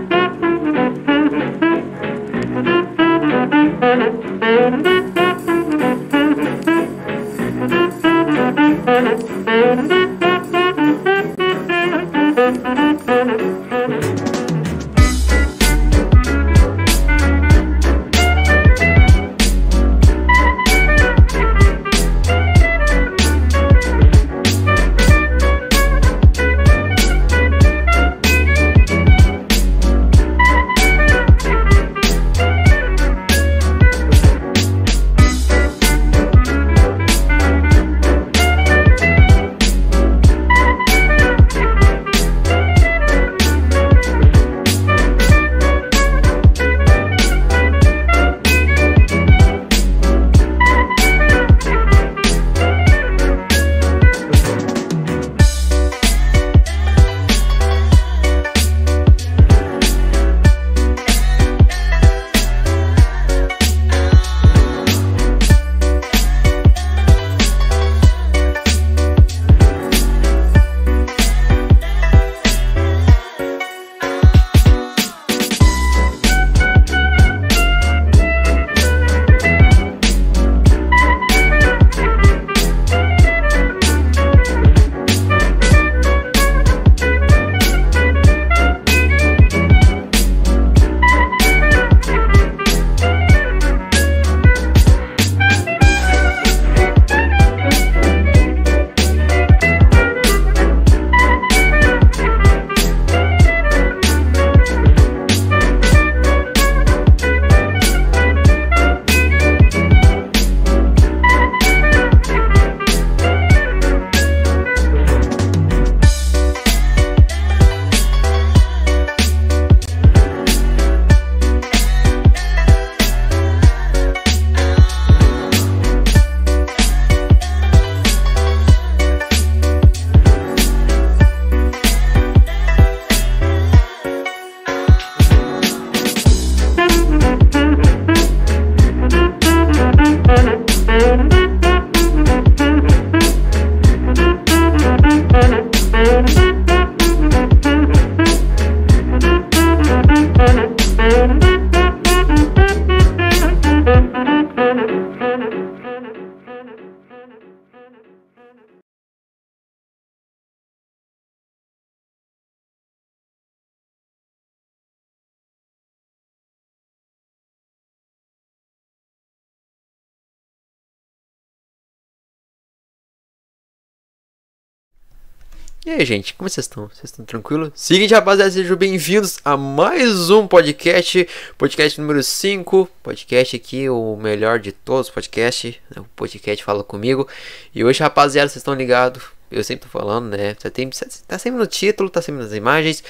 [175.84, 176.88] E aí, gente, como vocês estão?
[176.90, 177.72] Vocês estão tranquilos?
[177.74, 181.28] Seguinte, rapaziada, sejam bem-vindos a mais um podcast,
[181.58, 186.00] podcast número 5, podcast aqui, o melhor de todos os podcasts, né?
[186.00, 187.28] o podcast Fala Comigo.
[187.74, 190.54] E hoje, rapaziada, vocês estão ligados, eu sempre tô falando, né?
[190.54, 190.88] Você tem,
[191.28, 193.04] tá sempre no título, tá sempre nas imagens.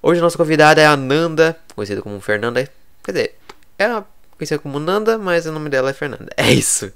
[0.00, 2.70] Hoje nossa convidada é a Nanda, conhecida como Fernanda,
[3.02, 3.34] quer dizer,
[3.76, 4.04] ela é
[4.36, 6.32] conhecida como Nanda, mas o nome dela é Fernanda.
[6.38, 6.92] É isso.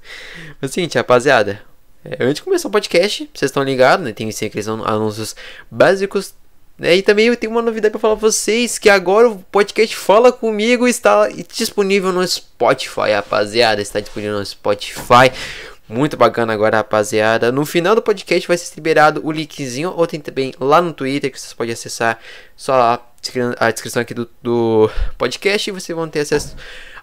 [0.61, 1.61] Mas seguinte, rapaziada,
[2.03, 4.11] é, antes de começar o podcast, vocês estão ligados, né?
[4.11, 5.35] Tem sim, aqueles anúncios
[5.69, 6.33] básicos.
[6.77, 6.95] Né?
[6.95, 10.31] E também eu tenho uma novidade para falar pra vocês: que agora o podcast Fala
[10.31, 13.81] Comigo está disponível no Spotify, rapaziada.
[13.81, 15.31] Está disponível no Spotify.
[15.87, 17.51] Muito bacana agora, rapaziada.
[17.51, 21.29] No final do podcast vai ser liberado o linkzinho, ou tem também lá no Twitter
[21.29, 22.17] que vocês podem acessar
[22.55, 22.99] só
[23.59, 26.55] a descrição aqui do, do podcast e vocês vão ter acesso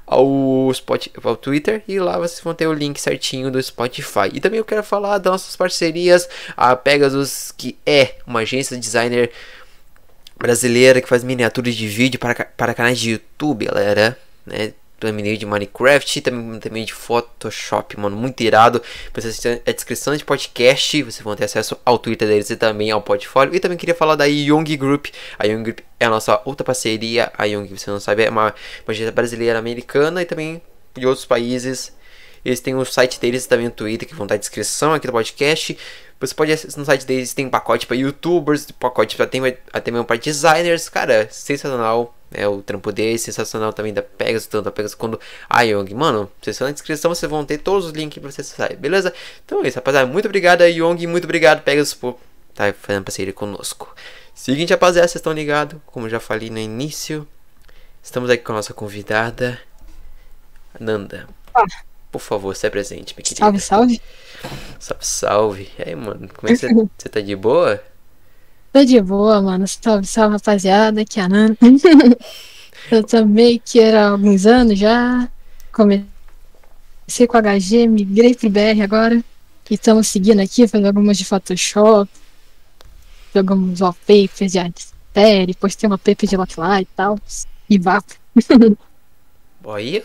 [0.08, 4.30] ao, Spotify, ao Twitter e lá vocês vão ter o link certinho do Spotify.
[4.32, 8.82] E também eu quero falar das nossas parcerias, a Pegasus, que é uma agência de
[8.82, 9.30] designer
[10.36, 14.72] brasileira que faz miniaturas de vídeo para, para canais de YouTube, galera, né?
[14.98, 18.82] Também de Minecraft, também, também de Photoshop, mano, muito irado.
[19.14, 22.90] Você assistir a descrição de podcast, vocês vão ter acesso ao Twitter deles e também
[22.90, 23.54] ao portfólio.
[23.54, 25.06] E também queria falar da Young Group.
[25.38, 27.30] A Young Group é a nossa outra parceria.
[27.38, 28.54] A Young, você não sabe, é uma,
[28.86, 30.60] agência brasileira americana e também
[30.96, 31.96] de outros países.
[32.44, 35.12] Eles têm o site deles também o Twitter, que vão estar na descrição aqui do
[35.12, 35.76] podcast.
[36.20, 39.40] Você pode no site deles, tem pacote para youtubers, pacote para tem
[39.72, 42.17] até mesmo para designers, cara, sensacional.
[42.32, 45.94] É o trampo deles, sensacional também da Pegasus, tanto da Pegasus quanto a Young.
[45.94, 49.14] Mano, vocês estão na descrição, vocês vão ter todos os links para vocês acessarem, beleza?
[49.44, 50.06] Então é isso, rapaziada.
[50.06, 52.18] Muito obrigado a Young, muito obrigado Pegasus por
[52.50, 53.94] estar tá fazendo parceria conosco.
[54.34, 57.26] Seguinte, rapaziada, vocês estão ligados, como já falei no início,
[58.02, 59.58] estamos aqui com a nossa convidada,
[60.78, 61.26] Nanda.
[61.54, 61.64] Ah.
[62.10, 63.44] Por favor, se apresente, minha querida.
[63.44, 64.02] Salve, salve.
[64.78, 65.70] Salve, salve.
[65.78, 67.82] E aí, mano, como é que você, você tá de boa?
[68.72, 69.66] Tô de boa, mano.
[69.66, 71.00] Salve, salve, rapaziada.
[71.00, 71.56] Aqui é a Nana.
[72.90, 75.28] Eu também que era há alguns anos já.
[75.72, 79.22] Comecei com HG, migrei pro BR agora.
[79.70, 82.10] E estamos seguindo aqui, fazendo algumas de Photoshop.
[83.34, 87.18] Jogamos wallpapers de série, postei uma paper de Locklight e tal.
[87.68, 88.14] E vapo.
[89.66, 90.02] Aí,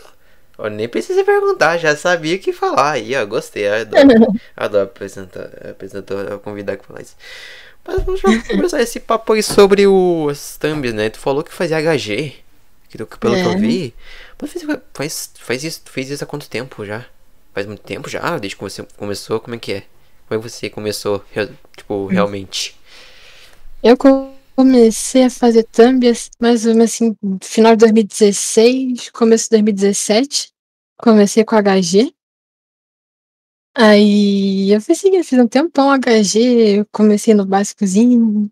[0.58, 2.92] eu nem precisei perguntar, já sabia o que falar.
[2.92, 3.66] Aí, ó, gostei.
[3.66, 4.08] Eu adoro,
[4.54, 7.16] adoro apresentar, apresentar, convidar que falar isso.
[7.86, 11.10] Mas vamos começar esse papo aí sobre os thumbs, né?
[11.10, 12.34] Tu falou que fazia HG.
[12.88, 13.42] Que, pelo é.
[13.42, 13.94] que eu vi.
[14.40, 14.64] Mas faz,
[14.94, 17.04] faz, faz isso, fez isso há quanto tempo já?
[17.52, 18.38] Faz muito tempo já?
[18.38, 19.80] Desde que você começou, como é que é?
[20.26, 21.24] Como é que você começou,
[21.76, 22.78] tipo, realmente?
[23.82, 23.96] Eu
[24.56, 30.48] comecei a fazer thumbs mais ou menos assim, final de 2016, começo de 2017.
[30.96, 32.13] Comecei com HG.
[33.76, 38.48] Aí eu fiz, assim, fiz um tempão HG, eu comecei no básicozinho,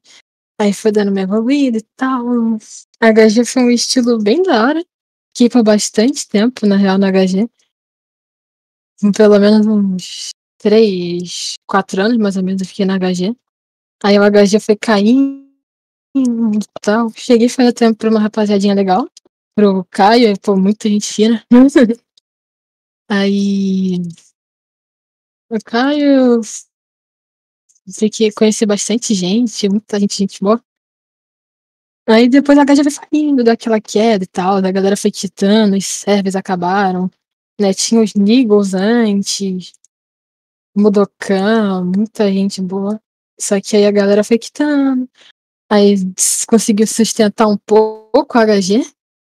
[0.61, 2.25] aí foi dando uma evoluída e tal.
[3.03, 4.85] HG foi um estilo bem da hora,
[5.37, 7.49] que por bastante tempo, na real, no HG.
[9.17, 13.37] Pelo menos uns 3, 4 anos, mais ou menos, eu fiquei na HG.
[14.05, 15.47] Aí o HG foi caindo
[16.17, 17.11] e tal.
[17.15, 19.09] Cheguei fazer tempo pra uma rapaziadinha legal,
[19.57, 21.45] pro Caio, pô, muita gente fina.
[23.09, 23.99] Aí
[25.53, 26.41] o Caio,
[27.95, 30.63] fiquei, conheci bastante gente, muita gente, gente boa.
[32.09, 35.85] Aí depois a HG foi saindo daquela queda e tal, da galera foi quitando, os
[35.85, 37.11] servers acabaram,
[37.61, 37.75] né?
[37.75, 39.75] Tinha os Niggles antes,
[40.75, 43.01] Mudokan, muita gente boa.
[43.39, 45.09] Só que aí a galera foi quitando.
[45.71, 45.97] Aí
[46.49, 48.79] conseguiu sustentar um pouco a HG,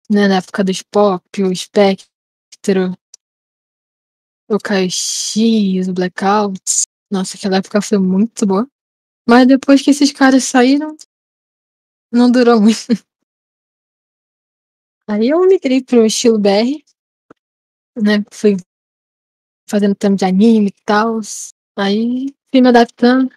[0.10, 0.28] né?
[0.28, 2.98] Na época dos pop, o Spectro,
[4.50, 6.84] o KX, o Blackouts.
[7.12, 8.68] Nossa, aquela época foi muito boa.
[9.28, 10.96] Mas depois que esses caras saíram,
[12.12, 12.78] não durou muito.
[15.08, 16.84] Aí eu migrei pro estilo BR,
[17.96, 18.24] né?
[18.32, 18.58] Fui
[19.70, 21.20] fazendo tempo de anime e tal.
[21.78, 23.32] Aí fui me adaptando.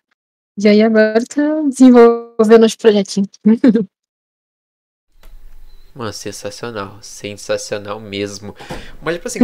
[0.62, 3.30] E aí agora tô desenvolvendo os projetinhos.
[6.00, 6.98] Mano, sensacional.
[7.02, 8.56] Sensacional mesmo.
[9.02, 9.38] Mas, tipo assim,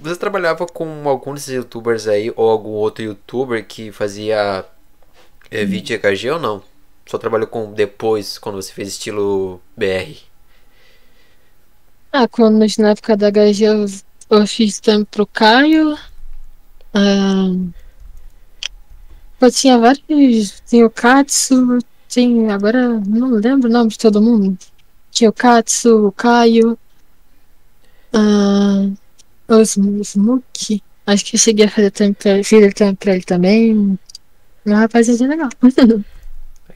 [0.00, 4.64] você trabalhava com algum desses youtubers aí, ou algum outro youtuber que fazia
[5.50, 6.62] é, vídeo EKG ou não?
[7.06, 10.16] Só trabalhou com depois, quando você fez estilo BR?
[12.12, 13.86] Ah, quando na época da HG eu,
[14.30, 15.98] eu fiz tempo pro Caio.
[16.94, 17.50] Ah,
[19.40, 20.62] eu tinha vários.
[20.64, 22.54] Tinha o Katsu, tinha.
[22.54, 24.56] Agora não lembro o nome de todo mundo.
[25.16, 26.78] Tinha o Katsu, o Caio.
[28.12, 28.94] Uh,
[29.48, 30.82] o Smook.
[31.06, 33.98] Acho que eu cheguei a fazer tempo pra, fiz tempo pra ele também.
[34.66, 35.48] Uma rapaziada legal.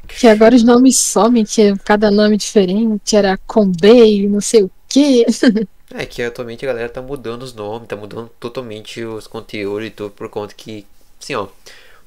[0.09, 5.27] que agora os nomes somem, que cada nome diferente, era Conbei, não sei o que.
[5.93, 9.91] é que atualmente a galera tá mudando os nomes, tá mudando totalmente os conteúdos e
[9.91, 10.87] tudo por conta que,
[11.21, 11.47] assim ó,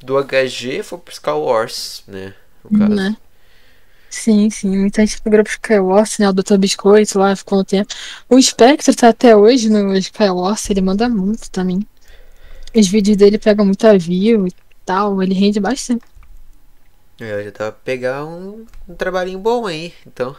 [0.01, 2.33] do HG foi pro Sky Wars, né?
[2.63, 2.95] No caso.
[2.95, 3.17] Né?
[4.13, 4.77] Sim, sim.
[4.77, 6.29] Muita gente migrou pro Skywars, né?
[6.29, 6.55] O Dr.
[6.57, 7.91] Biscoito lá ficou um tempo.
[8.29, 11.85] O Spectre tá até hoje no Skywars, ele manda muito também.
[12.75, 14.51] Os vídeos dele pegam muita view e
[14.85, 16.05] tal, ele rende bastante.
[17.19, 20.35] É, já tá pegar um, um trabalhinho bom aí, então.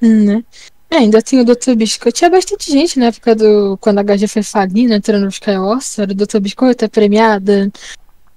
[0.00, 0.44] Hum, né?
[0.88, 1.74] É, ainda tem o Dr.
[1.74, 2.16] Biscoito.
[2.16, 3.76] Tinha bastante gente na época do.
[3.78, 4.94] Quando a HG foi falir, né?
[4.94, 5.98] Entrando no Skywars.
[5.98, 6.38] Era o Dr.
[6.38, 7.70] Biscoito, a premiada.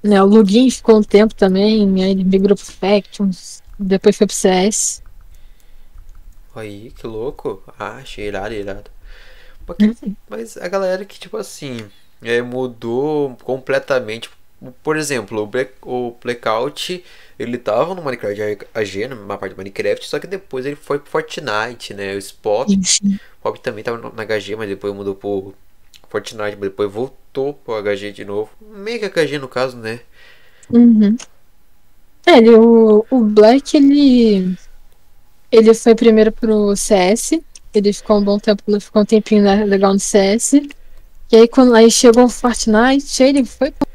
[0.01, 2.03] Né, o Lugin ficou um tempo também.
[2.03, 3.61] Aí ele migrou pro Factions.
[3.79, 5.01] Depois foi pro CS.
[6.53, 7.63] Aí, que louco.
[7.79, 8.91] Ah, achei irado, irado.
[9.65, 10.15] Porque, uhum.
[10.27, 11.89] Mas a galera que, tipo assim,
[12.21, 14.29] é, mudou completamente.
[14.83, 17.03] Por exemplo, o, Black, o Blackout,
[17.37, 21.09] ele tava no Minecraft AG, numa parte do Minecraft, só que depois ele foi pro
[21.09, 22.13] Fortnite, né?
[22.13, 22.67] O Spot.
[22.67, 25.55] O Pop também tava na HG, mas depois mudou pro
[26.09, 28.49] Fortnite, mas depois voltou pro HG de novo.
[28.59, 30.01] Meio que HG no caso, né?
[30.69, 31.15] Uhum.
[32.37, 34.55] Ele, o, o Black, ele.
[35.51, 37.39] Ele foi primeiro pro CS.
[37.73, 40.53] Ele ficou um bom tempo, ficou um tempinho legal no CS.
[41.31, 43.88] E aí quando aí chegou o Fortnite, ele foi É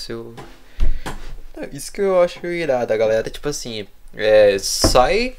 [0.00, 0.34] isso.
[1.56, 2.92] É isso que eu acho irado.
[2.92, 5.36] A galera, tipo assim, é, sai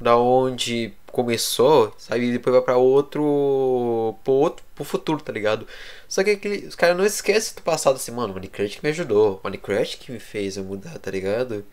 [0.00, 2.26] da onde começou, sabe?
[2.26, 4.16] E depois vai pra outro.
[4.24, 4.64] pro outro.
[4.74, 5.66] pro futuro, tá ligado?
[6.08, 9.40] Só que aquele, os caras não esquecem do passado assim, mano, Minecraft que me ajudou,
[9.44, 11.64] Minecraft que me fez eu mudar, tá ligado?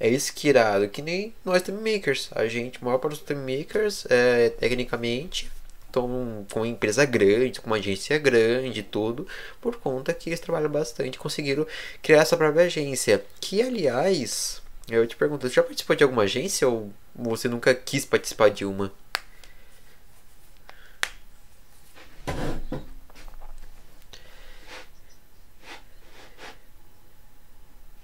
[0.00, 2.30] É isso que irado, que nem nós time makers.
[2.32, 5.50] A gente, maior para os time makers, é, tecnicamente,
[5.94, 9.26] estão com uma empresa grande, com uma agência grande tudo,
[9.60, 11.66] por conta que eles trabalham bastante, conseguiram
[12.02, 13.24] criar essa própria agência.
[13.40, 18.04] Que, aliás, eu te pergunto, você já participou de alguma agência ou você nunca quis
[18.04, 18.92] participar de uma?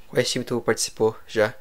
[0.09, 1.55] Qual time tu participou já?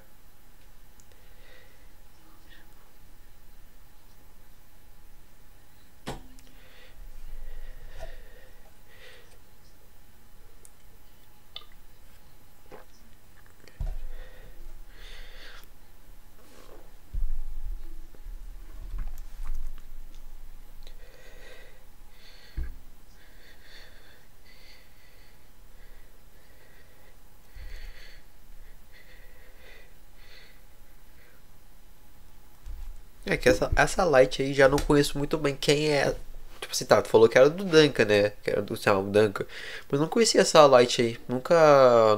[33.50, 36.16] Essa, essa Light aí já não conheço muito bem quem é.
[36.60, 38.32] Tipo assim, tá, tu falou que era do Duncan, né?
[38.44, 39.46] Que era do, sei lá, Duncan.
[39.90, 41.18] Mas não conhecia essa Light aí.
[41.28, 41.56] Nunca.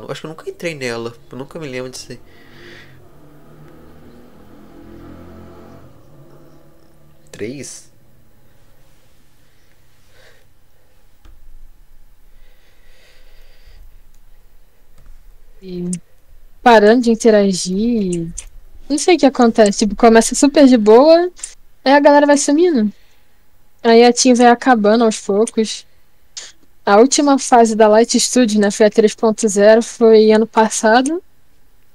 [0.10, 1.14] Acho que eu nunca entrei nela.
[1.32, 2.20] Eu nunca me lembro disso aí.
[7.32, 7.92] Três?
[15.62, 15.92] E
[16.64, 18.32] parando de interagir.
[18.92, 19.80] Não sei o que acontece.
[19.80, 21.32] Tipo, começa super de boa,
[21.84, 22.92] aí a galera vai sumindo.
[23.84, 25.86] Aí a team vai acabando aos poucos.
[26.86, 31.24] A última fase da Light Studio, né, foi a 3.0, foi ano passado.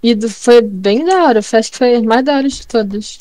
[0.02, 1.42] E do- foi bem da hora.
[1.42, 3.18] Foi, acho que foi mais da hora de todas.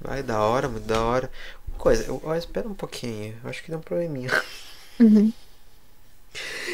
[0.00, 1.30] Vai, da hora, muito da hora.
[1.78, 3.34] Coisa, eu, ó, espera um pouquinho.
[3.42, 4.30] Eu acho que deu um probleminha.
[5.00, 5.32] Uhum.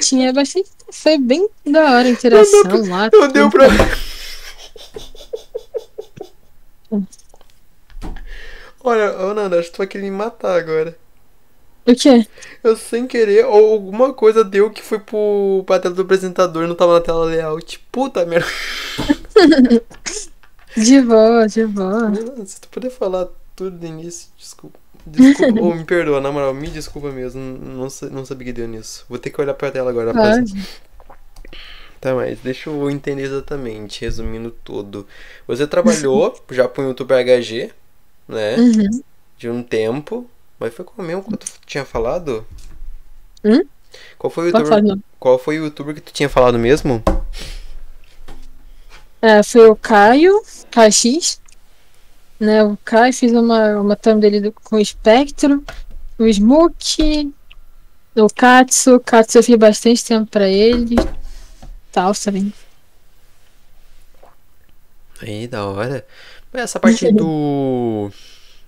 [0.03, 0.69] Tinha bastante.
[0.93, 3.09] Foi bem da hora a interação lá.
[3.11, 3.65] Não deu tudo.
[8.83, 10.97] Olha, ô Nanda, acho que tu vai querer me matar agora.
[11.87, 12.27] O quê?
[12.63, 16.75] Eu sem querer, ou alguma coisa deu que foi pro, pra tela do apresentador não
[16.75, 17.79] tava na tela layout.
[17.91, 18.47] Puta merda.
[20.77, 22.13] De boa, de boa.
[22.47, 24.79] Se tu puder falar tudo do início, desculpa.
[25.05, 27.41] Desculpa, ou me perdoa, na moral, me desculpa mesmo.
[27.41, 29.05] Não, não sabia que deu nisso.
[29.09, 30.13] Vou ter que olhar pra tela agora.
[30.13, 30.55] Pode.
[32.01, 35.07] Tá, mas deixa eu entender exatamente, resumindo tudo.
[35.47, 37.73] Você trabalhou já pro YouTube HG,
[38.29, 38.57] né?
[38.57, 39.03] Uhum.
[39.39, 40.29] De um tempo.
[40.59, 42.47] Mas foi qual mesmo que tu tinha falado?
[43.45, 43.63] Hum?
[44.19, 47.03] Qual foi o Pode youtuber, falar, qual foi o youtuber que tu tinha falado mesmo?
[49.23, 50.41] É, foi o Caio,
[50.71, 51.41] KX.
[52.39, 55.63] Né, o Caio fiz uma, uma thumb dele do- com o Espectro,
[56.19, 57.35] o Smoke,
[58.17, 58.97] o Katsu.
[58.97, 60.97] O Katsu eu fiz bastante tempo pra ele.
[61.93, 62.53] Tal, também.
[65.21, 66.07] Aí, da hora.
[66.53, 68.11] Mas essa parte do.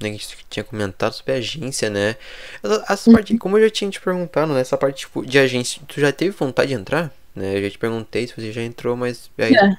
[0.01, 2.17] né, que a gente tinha comentado sobre a agência, né?
[2.63, 4.61] Essa, essa parte, como eu já tinha te perguntado, né?
[4.61, 7.13] Essa parte tipo, de agência, tu já teve vontade de entrar?
[7.35, 7.57] Né?
[7.59, 9.31] Eu já te perguntei se você já entrou, mas.
[9.39, 9.77] Aí, Já.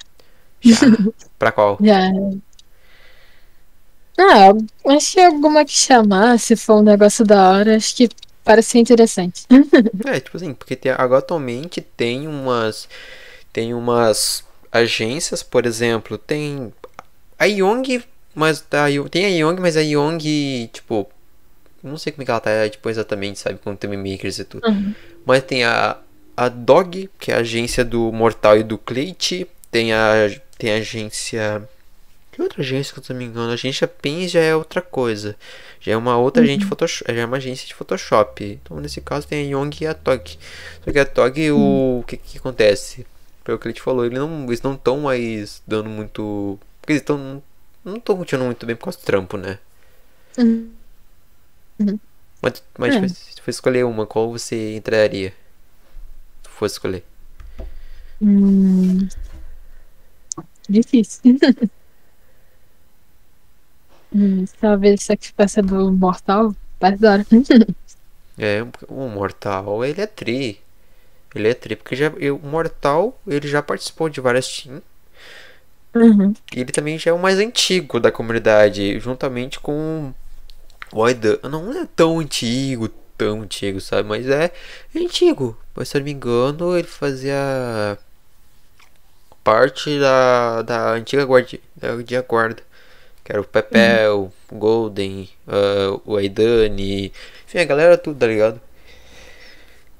[0.62, 0.78] já.
[1.38, 1.78] Pra qual?
[1.82, 2.00] Já.
[4.18, 4.50] Ah,
[4.96, 8.10] acho que alguma que chamar, se for um negócio da hora, acho que
[8.44, 9.46] parece ser interessante.
[10.06, 12.88] É, tipo assim, porque tem, agora atualmente tem umas.
[13.53, 16.74] Tem umas agências, por exemplo, tem
[17.38, 21.07] a Young, mas a, tem a Young, mas a Young, tipo,
[21.83, 24.67] não sei como é que ela tá, tipo, exatamente, sabe, com Time Makers e tudo.
[24.67, 24.95] Uhum.
[25.25, 25.98] Mas tem a,
[26.36, 29.15] a Dog, que é a agência do Mortal e do Clay.
[29.69, 30.13] Tem a,
[30.57, 31.67] tem a agência.
[32.31, 33.51] Que outra agência que eu não me engano?
[33.51, 35.36] A agência Pins já é outra coisa.
[35.79, 37.13] Já é uma outra agência de Photoshop.
[37.13, 38.60] Já é uma agência de Photoshop.
[38.63, 40.38] Então nesse caso tem a Young e a Tog.
[40.83, 43.05] Só que a Tog, o, o que, que acontece?
[43.44, 46.60] Pelo que ele te falou, ele não, eles não estão mais dando muito.
[46.82, 47.44] Porque eles estão.
[47.86, 49.60] Não estão continuando muito bem por causa do trampo, né?
[50.38, 52.00] Uhum.
[52.42, 53.08] Mas, mas É.
[53.08, 55.32] se tu fosse escolher uma, qual você entraria?
[55.32, 55.36] Se
[56.44, 57.04] tu fosse escolher.
[58.22, 59.08] Hum,
[60.70, 61.22] difícil.
[64.12, 66.56] hum, talvez essa que peça do Mortal.
[66.80, 67.26] Parece da hora.
[68.38, 70.62] É, o Mortal, ele é tri.
[71.36, 74.84] Ele é tri, porque já, eu- o Mortal, ele já participou de várias teams.
[75.96, 76.34] Uhum.
[76.56, 80.13] E ele também já é o mais antigo da comunidade, juntamente com
[80.94, 81.38] o Aidan.
[81.50, 84.10] Não é tão antigo, tão antigo, sabe?
[84.10, 84.52] Mas é,
[84.96, 85.58] é antigo.
[85.75, 87.98] Mas se eu não me engano, ele fazia
[89.44, 92.63] parte da, da antiga guardia, da guarda.
[93.24, 97.13] Que era o Pepel, o Golden, uh, o Aidani,
[97.48, 98.62] enfim, a galera tudo, tá ligado?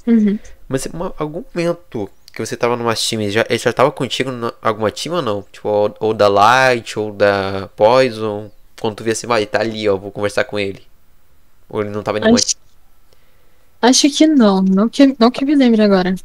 [0.08, 0.40] Uhum.
[0.68, 4.52] Mas uma, algum momento que você tava numa time, já, ele já tava contigo em
[4.62, 5.44] alguma time ou não?
[5.52, 9.88] Tipo, ou, ou, da Light, ou da Poison, quando tu via assim, vai, tá ali,
[9.88, 10.82] ó, vou conversar com ele.
[11.70, 12.56] Ou ele não tava em nenhuma Acho,
[13.82, 16.16] acho que não, não que, não que me lembre agora.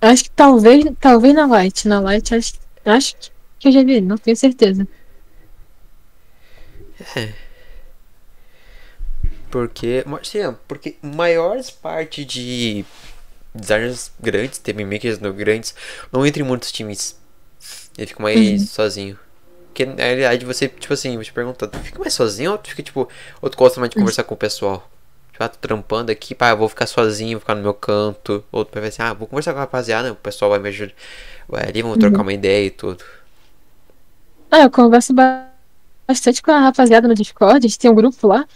[0.00, 1.86] Acho que talvez, talvez na Light.
[1.86, 2.54] Na Light acho,
[2.84, 3.14] acho
[3.58, 4.86] que eu já vi ele, não tenho certeza.
[7.16, 7.32] É.
[9.50, 12.84] Porque, sim, porque maiores parte de
[13.56, 15.74] designers grandes, TV makers grandes,
[16.12, 17.16] não entra em muitos times.
[17.96, 18.68] Ele fica mais Uhum.
[18.68, 19.18] sozinho.
[19.68, 22.82] Porque na realidade você, tipo assim, você pergunta, tu fica mais sozinho ou tu fica
[22.82, 23.08] tipo,
[23.42, 24.90] ou tu gosta mais de conversar com o pessoal?
[25.32, 28.44] Tipo, ah, tô trampando aqui, pá, eu vou ficar sozinho, vou ficar no meu canto.
[28.52, 30.94] Ou tu vai assim, ah, vou conversar com a rapaziada, o pessoal vai me ajudar.
[31.48, 33.04] Vai ali, vamos trocar uma ideia e tudo.
[34.50, 35.52] Ah, eu converso ba-
[36.08, 38.46] bastante com a rapaziada no Discord, a gente tem um grupo lá.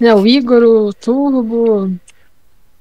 [0.00, 1.98] Né, o Igor, o Turbo,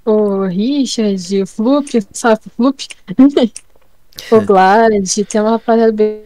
[0.10, 2.88] o Richard, o Flup, sabe o Flup?
[4.32, 6.24] o Glad, tem uma rapaziada bem,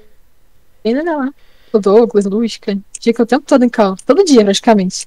[0.83, 1.33] bem legal lá.
[1.71, 2.77] O Douglas, o Lusca.
[3.01, 5.05] Fica o tempo todo em cal, todo dia praticamente.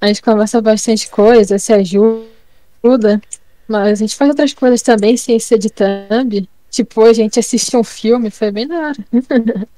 [0.00, 3.22] A gente conversa bastante coisa, se ajuda.
[3.68, 6.48] Mas a gente faz outras coisas também sem ser de thumb.
[6.70, 8.96] Tipo, a gente assistiu um filme, foi bem da hora.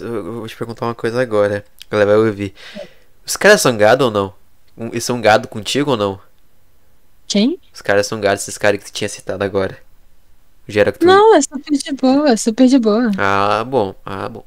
[0.00, 1.64] Eu, vou te perguntar uma coisa agora.
[1.90, 2.54] Galera vai ouvir.
[3.24, 4.34] Os caras são gado ou não?
[4.90, 6.18] Eles são gado contigo ou não?
[7.26, 7.58] Quem?
[7.72, 9.78] Os caras são gado, esses caras que tu tinha citado agora.
[10.68, 11.06] Já era que tu...
[11.06, 13.10] Não, é super de boa, é super de boa.
[13.18, 13.94] Ah, bom.
[14.04, 14.44] Ah, bom.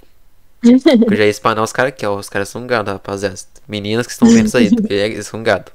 [0.63, 2.15] Eu já ia espanar os caras aqui, ó.
[2.15, 3.35] Os caras são gado, rapaziada.
[3.67, 5.71] Meninas que estão vendo isso aí, eles são gado.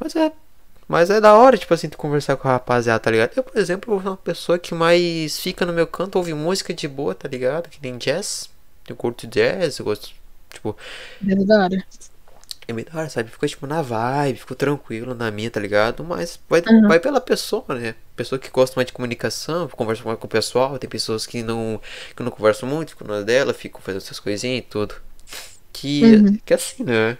[0.00, 0.32] Mas é.
[0.88, 3.32] Mas é da hora, tipo assim, tu conversar com a rapaziada, tá ligado?
[3.36, 6.86] Eu, por exemplo, sou uma pessoa que mais fica no meu canto, ouve música de
[6.86, 7.68] boa, tá ligado?
[7.68, 8.50] Que nem jazz.
[8.88, 10.10] Eu curto jazz, eu gosto.
[10.50, 10.76] Tipo,
[11.26, 11.84] É da hora.
[12.68, 13.30] É meio da hora, sabe?
[13.30, 16.04] Fico tipo na vibe, fico tranquilo na minha, tá ligado?
[16.04, 16.88] Mas vai, Uhum.
[16.88, 17.94] vai pela pessoa, né?
[18.16, 20.78] Pessoa que gosta mais de comunicação, conversa mais com o pessoal.
[20.78, 21.80] Tem pessoas que não,
[22.16, 24.94] que não conversam muito, ficam na dela, ficam fazendo essas coisinhas e tudo.
[25.72, 26.38] Que, Uhum.
[26.44, 27.18] que assim, né?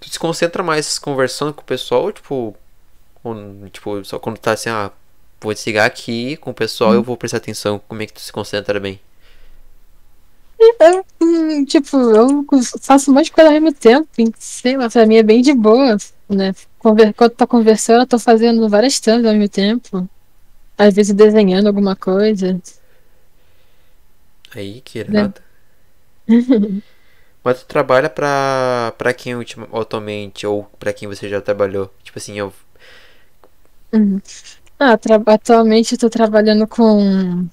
[0.00, 2.56] Tu se concentra mais conversando com o pessoal, tipo.
[3.24, 3.36] ou,
[3.70, 4.90] tipo, só quando tá assim, ah,
[5.40, 7.80] vou desligar aqui com o pessoal, eu vou prestar atenção.
[7.88, 9.00] Como é que tu se concentra bem?
[10.80, 12.44] Eu, hum, tipo, eu
[12.80, 15.52] faço um monte de coisa ao mesmo tempo, sei lá, pra mim é bem de
[15.54, 15.96] boa,
[16.28, 16.52] né?
[16.78, 20.08] Conver- Quando tá conversando, eu tô fazendo várias thumbs ao mesmo tempo.
[20.78, 22.60] Às vezes desenhando alguma coisa.
[24.54, 25.40] Aí, que irado.
[27.44, 31.92] Mas tu trabalha pra, pra quem ultima, atualmente, ou pra quem você já trabalhou?
[32.04, 32.52] Tipo assim, eu.
[33.92, 34.20] Uhum.
[34.78, 37.46] Ah, atualmente eu tô trabalhando com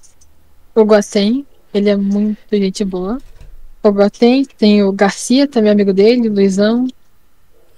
[0.76, 3.18] o Guatem, ele é muito gente boa.
[3.82, 6.88] O Guatem, tem o Garcia, também amigo dele, o Luizão.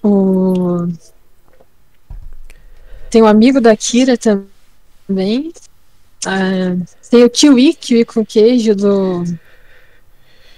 [0.03, 0.87] O...
[3.09, 5.51] Tem um amigo da Kira também.
[6.25, 6.75] Ah,
[7.09, 9.23] tem o Kiwi, Kiwi com queijo do,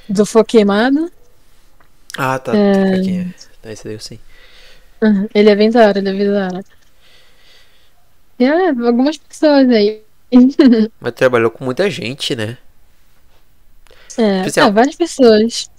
[0.08, 1.12] do Fo Queimado.
[2.18, 2.52] Ah, tá.
[2.52, 3.34] Pra quem é?
[3.64, 4.20] Não, esse daí eu sei.
[5.02, 6.66] Uhum, Ele é bem da hora, ele é bem da hora.
[8.40, 10.02] É, algumas pessoas aí.
[11.00, 12.58] Mas trabalhou com muita gente, né?
[14.18, 15.70] É, Tipo assim, é, várias pessoas.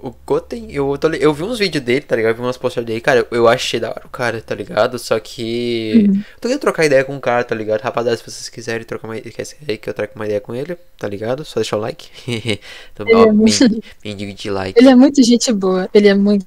[0.00, 2.30] O Goten, eu, tô eu vi uns vídeos dele, tá ligado?
[2.30, 4.96] Eu vi umas postagens dele, cara, eu, achei da hora o cara, tá ligado?
[4.96, 5.92] Só que.
[6.08, 6.14] Uhum.
[6.18, 7.80] Eu tô querendo trocar ideia com o cara, tá ligado?
[7.80, 9.32] Rapaziada, se vocês quiserem trocar uma ideia,
[9.76, 11.44] que eu troque uma ideia com ele, tá ligado?
[11.44, 12.10] Só deixar o like.
[12.92, 14.78] então, Ele ó, é muito- mendigo de like.
[14.78, 15.90] Ele é muito gente boa.
[15.92, 16.46] Ele é muito,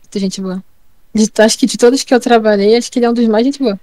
[0.00, 0.62] muito gente boa.
[1.12, 3.44] De- acho que de todos que eu trabalhei, acho que ele é um dos mais
[3.44, 3.78] gente boa.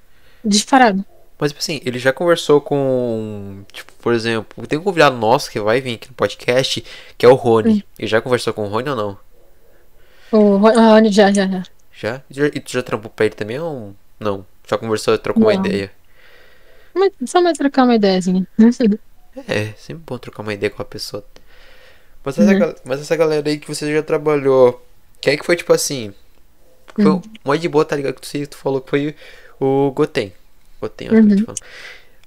[0.45, 1.03] Disparado.
[1.39, 3.63] Mas, tipo assim, ele já conversou com.
[3.71, 6.83] Tipo, por exemplo, tem um convidado nosso que vai vir aqui no podcast,
[7.17, 7.85] que é o Rony.
[7.97, 9.17] Ele já conversou com o Rony ou não?
[10.31, 11.63] O Ro- Rony já, já, já.
[11.93, 12.21] Já?
[12.53, 14.45] E tu já trampou pra ele também ou não?
[14.67, 15.65] Só conversou, trocou uma Não.
[15.65, 15.91] ideia.
[16.93, 18.45] Mas, só mais trocar uma ideiazinha.
[19.47, 21.23] É, sempre bom trocar uma ideia com a pessoa.
[22.23, 22.73] Mas essa, Uhum.
[22.83, 24.85] mas essa galera aí que você já trabalhou,
[25.21, 26.13] quem é que foi tipo assim?
[26.93, 27.21] Foi Uhum.
[27.45, 28.15] mais de boa, tá ligado?
[28.15, 29.15] Que tu, tu falou que foi
[29.59, 30.33] o Goten.
[30.81, 31.45] Goten, ó, tô te Uhum.
[31.45, 31.61] falando.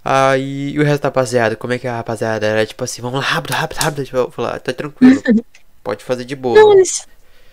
[0.04, 3.20] Aí e o resto da rapaziada, como é que a rapaziada era tipo assim, vamos
[3.20, 4.04] lá, rápido, rápido, rápido.
[4.04, 5.22] Tipo, eu falar, tá tranquilo.
[5.84, 6.58] Pode fazer de boa.
[6.60, 7.06] Não, eles,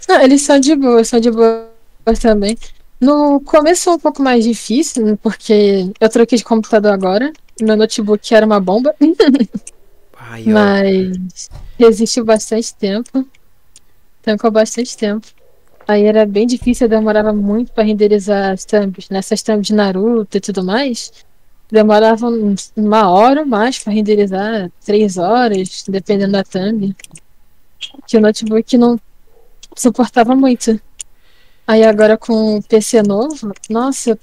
[0.08, 1.72] não, eles são de boa, são de boa
[2.22, 2.58] também.
[3.00, 7.32] No começo foi um pouco mais difícil, porque eu troquei de computador agora.
[7.62, 8.96] Meu notebook era uma bomba,
[10.14, 10.40] ó.
[10.46, 13.28] mas resistiu bastante tempo.
[14.22, 15.28] Tancou bastante tempo.
[15.90, 19.10] Aí era bem difícil, demorava muito pra renderizar as thumbs.
[19.10, 21.12] Nessas thumbs de Naruto e tudo mais,
[21.68, 22.28] demorava
[22.78, 26.96] uma hora ou mais pra renderizar, três horas, dependendo da thumb.
[28.06, 29.00] Que o notebook não,
[29.76, 30.80] suportava muito.
[31.66, 34.16] Aí agora com o PC novo, nossa,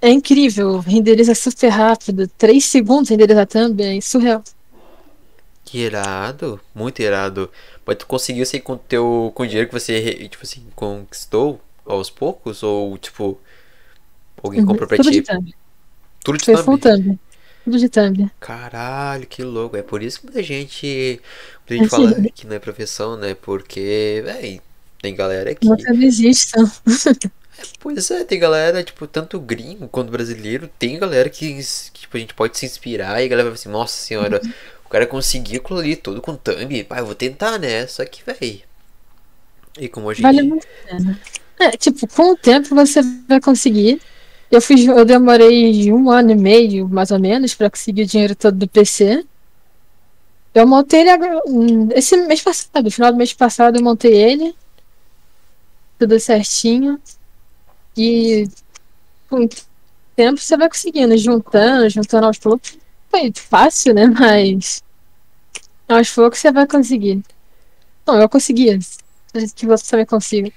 [0.00, 0.78] é incrível.
[0.78, 2.26] Renderiza super rápido.
[2.38, 3.98] 3 segundos renderiza também.
[3.98, 4.42] É surreal.
[5.62, 7.50] Que irado, muito irado.
[7.86, 12.10] Mas tu conseguiu assim com teu com o dinheiro que você tipo assim conquistou aos
[12.10, 13.40] poucos ou tipo
[14.42, 15.22] alguém Uhum, comprou pra Tudo de ti?
[15.22, 15.52] thumb.
[16.24, 17.18] Tudo de Foi thumb?
[17.64, 18.30] Tudo de thumb.
[18.40, 19.76] Caralho, que louco.
[19.76, 21.20] É por isso que muita gente,
[21.60, 23.34] muita gente fala que não é profissão, né?
[23.34, 24.60] Porque, véi,
[25.00, 26.52] tem galera que Não existe.
[26.58, 26.70] então.
[27.80, 32.20] Pois é, tem galera, tipo, tanto gringo quanto brasileiro, tem galera que, que, tipo, a
[32.20, 34.42] gente pode se inspirar e a galera vai assim, nossa senhora,
[34.86, 37.86] o cara conseguiu aquilo ali todo com thumb, pá, eu vou tentar, né?
[37.88, 38.62] Só que, véi.
[39.78, 40.22] E como gente.
[40.22, 41.20] Vale muito pena.
[41.58, 44.00] É, tipo, com o tempo você vai conseguir.
[44.50, 48.36] Eu fiz, eu demorei um ano e meio, mais ou menos, pra conseguir o dinheiro
[48.36, 49.24] todo do PC.
[50.54, 54.14] Eu montei ele agora, hum, esse mês passado, no final do mês passado eu montei
[54.14, 54.54] ele.
[55.98, 57.00] Tudo certinho.
[57.96, 58.48] E
[59.28, 59.48] com o
[60.14, 62.78] tempo você vai conseguindo, juntando, juntando aos poucos.
[63.16, 64.06] Foi fácil, né?
[64.06, 64.82] Mas
[65.88, 67.22] aos poucos você vai conseguir.
[68.06, 68.70] Não, eu consegui.
[69.30, 70.52] Acredito que você também consiga.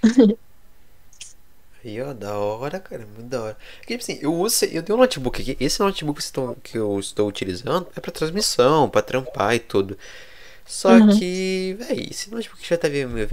[1.83, 3.57] Aí, ó, da hora, cara, muito da hora.
[3.79, 6.99] Porque, tipo assim, eu uso, eu tenho um notebook aqui, esse notebook que que eu
[6.99, 9.97] estou utilizando é pra transmissão, pra trampar e tudo.
[10.65, 11.01] Só Uhum.
[11.01, 13.27] que, véi, esse notebook já tá meio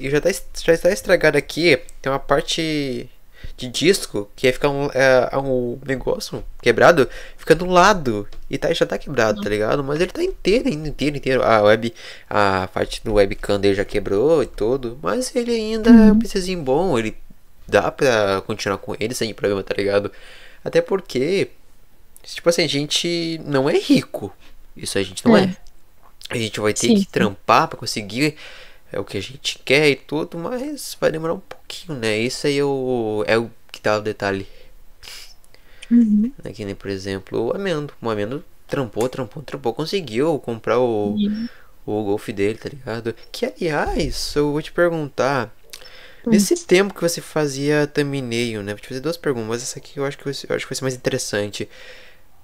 [0.00, 0.30] e já tá,
[0.64, 3.10] já está estragado aqui, tem uma parte
[3.56, 8.72] de disco que ia ficar um, é, um negócio quebrado, fica do lado, e tá,
[8.72, 9.82] já tá quebrado, tá ligado?
[9.84, 11.42] Mas ele tá inteiro, ainda inteiro, inteiro.
[11.42, 11.94] A web,
[12.28, 16.62] a parte do webcam dele já quebrou e tudo, mas ele ainda é um PCzinho
[16.62, 17.16] bom, ele
[17.66, 20.10] dá pra continuar com ele sem problema, tá ligado?
[20.64, 21.50] Até porque,
[22.22, 24.32] tipo assim, a gente não é rico.
[24.76, 25.44] Isso a gente não é.
[25.44, 25.56] É.
[26.30, 28.36] A gente vai ter Sim, que trampar pra conseguir
[28.94, 32.18] é o que a gente quer e tudo, mas vai demorar um pouquinho, né?
[32.18, 34.46] Isso aí é o, é o que tá o detalhe.
[35.90, 36.34] Uhum.
[36.42, 36.52] Né?
[36.52, 37.92] Que nem, por exemplo, o Amendo.
[38.00, 41.48] O Amendo trampou, trampou, trampou, conseguiu comprar o, E-
[41.86, 43.14] o Golf dele, tá ligado?
[43.32, 45.54] Que aliás, eu vou te perguntar.
[46.30, 48.74] Nesse tempo que você fazia thumbnail, né?
[48.74, 50.76] Vou te fazer duas perguntas, mas essa aqui eu acho que eu acho que vai
[50.76, 51.68] ser mais interessante.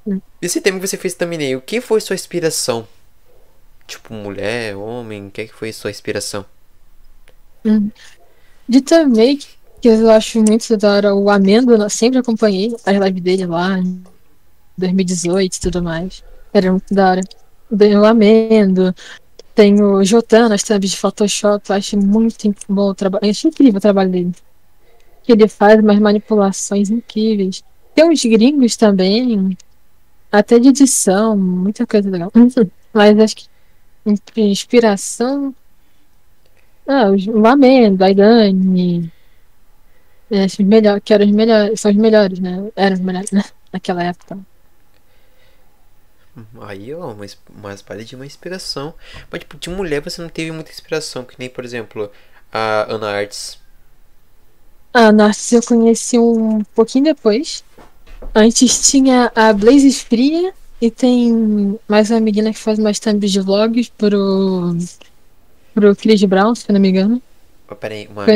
[0.06, 0.20] Hum.
[0.42, 2.86] Nesse tempo que você fez thumbnail, quem foi sua inspiração?
[3.90, 6.46] Tipo, mulher, homem, quem que foi sua inspiração?
[8.68, 13.20] De também, que eu acho muito da hora, o Amendo, eu sempre acompanhei as lives
[13.20, 14.00] dele lá em
[14.78, 16.22] 2018 e tudo mais.
[16.54, 17.20] Era muito da hora.
[17.76, 18.94] Tem o Amendo,
[19.56, 23.24] tem o Jotano, as thumbs de Photoshop, eu acho muito bom o trabalho.
[23.24, 24.32] Eu acho incrível o trabalho dele.
[25.24, 27.64] Que ele faz umas manipulações incríveis.
[27.92, 29.58] Tem uns gringos também,
[30.30, 32.30] até de edição, muita coisa legal.
[32.94, 33.49] Mas acho que
[34.36, 35.54] inspiração.
[36.86, 38.10] Ah, os- o Amendo, a.
[40.30, 42.70] É, os melhores, que eram os melhores, são os melhores, né?
[42.76, 43.42] Eram os melhores, né?
[43.72, 44.38] Naquela época.
[46.62, 48.94] Aí, ó, uma, ins- umas palhas de uma inspiração.
[49.30, 52.10] Mas, tipo, de mulher você não teve muita inspiração, que nem, por exemplo,
[52.52, 53.58] a Ana Arts.
[54.92, 57.64] Ah, Narcis eu conheci um pouquinho depois.
[58.34, 63.40] Antes tinha a Blaze Fria e tem mais uma menina que faz umas thumbs de
[63.40, 64.76] vlogs pro,
[65.74, 67.22] pro Chris Brown, se eu não me engano.
[67.70, 68.26] Oh, pera aí, uma,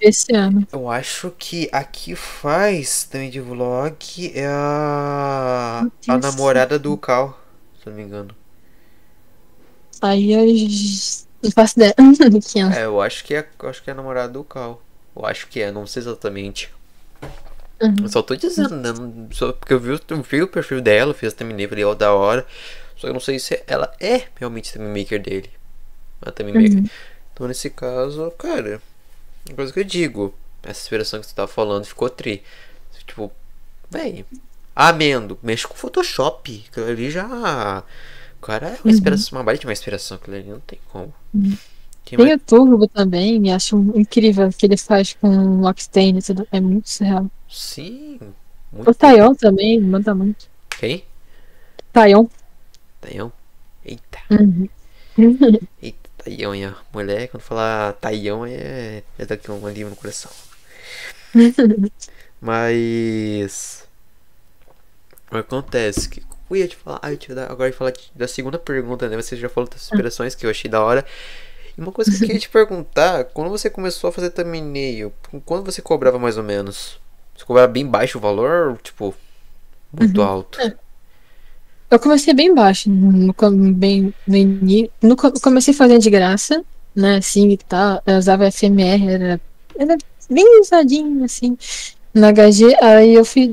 [0.00, 0.66] esse ano.
[0.72, 3.96] Eu acho que a que faz também de vlog
[4.34, 7.38] é a, a namorada do Cal,
[7.80, 8.34] se eu não me engano.
[10.02, 10.44] Aí eu
[11.42, 11.94] não faço ideia.
[11.96, 12.80] É?
[12.80, 14.82] É, eu acho que é, eu acho que é a namorada do Cal.
[15.14, 16.72] Eu acho que é, não sei exatamente.
[17.80, 17.96] Uhum.
[18.02, 18.90] Eu só tô dizendo, né?
[19.32, 21.94] Só porque eu vi, o- eu vi o perfil dela, fiz a thumbnail, falei, ó,
[21.94, 22.46] da hora.
[22.96, 25.50] Só que eu não sei se ela é realmente thumb maker dele.
[26.20, 26.78] A thumb maker.
[26.78, 26.86] Uhum.
[27.32, 28.82] Então, nesse caso, cara,
[29.46, 32.42] uma coisa que eu digo, essa inspiração que você tava falando ficou tri.
[33.06, 33.32] Tipo,
[33.90, 34.24] bem,
[34.76, 36.64] amendo, mexe com Photoshop.
[36.70, 37.82] Aquilo ali já.
[38.42, 41.12] Cara é uma inspiração, uma baita de uma inspiração, aquilo ali não tem como.
[41.34, 41.56] Uhum.
[42.10, 46.18] Quem Tem vai- o Turbo também, acho incrível o que ele faz com o Octane
[46.18, 46.44] e tudo.
[46.50, 47.30] É muito surreal.
[47.48, 48.18] Sim,
[48.72, 48.94] O muito.
[48.94, 50.48] Tayon também, manda muito.
[50.78, 51.04] Quem?
[51.92, 52.26] Tayon.
[53.00, 53.32] Taião?
[53.84, 54.68] Eita, Uhum.
[55.80, 60.32] eita, a mulher, quando falar Taião, é, é daqui um alívio no coração.
[62.40, 63.86] Mas.
[65.28, 66.08] O que acontece?
[66.08, 66.98] Que eu ia te falar.
[67.02, 69.16] Ah, eu te dar, agora eu ia falar da segunda pergunta, né?
[69.16, 71.06] Você já falou das inspirações que eu achei da hora.
[71.76, 75.12] E uma coisa que eu queria te perguntar: quando você começou a fazer thumbnail,
[75.44, 77.00] quando você cobrava mais ou menos?
[77.36, 78.70] Você cobrava bem baixo o valor?
[78.70, 79.14] ou, Tipo,
[79.92, 80.64] muito alto?
[81.90, 84.14] Eu comecei bem baixo, no, com- bem,
[85.02, 88.00] no, comecei fazendo de graça, né, assim e tal.
[88.06, 89.40] Eu usava FMR, era,
[89.76, 89.96] era
[90.30, 91.56] bem usadinho, assim,
[92.14, 92.76] na HG.
[92.80, 93.50] Aí eu fui,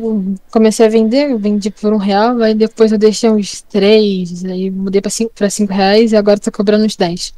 [0.52, 4.70] comecei a vender, eu vendi por um real, aí depois eu deixei uns três, aí
[4.70, 7.34] mudei pra cinco, pra cinco reais e agora tô cobrando uns 10.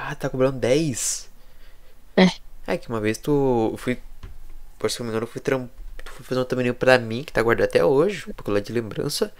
[0.00, 1.28] Ah, tá cobrando 10?
[2.16, 2.28] É.
[2.66, 3.98] É que uma vez tu fui.
[4.78, 5.68] Por se não me engano, eu fui, tram...
[6.04, 8.72] tu fui fazer um thumbnail pra mim, que tá guardado até hoje, porque lá de
[8.72, 9.32] lembrança.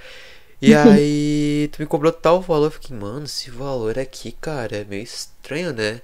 [0.61, 4.85] E aí tu me cobrou tal valor, eu fiquei, mano, esse valor aqui, cara, é
[4.85, 6.01] meio estranho, né?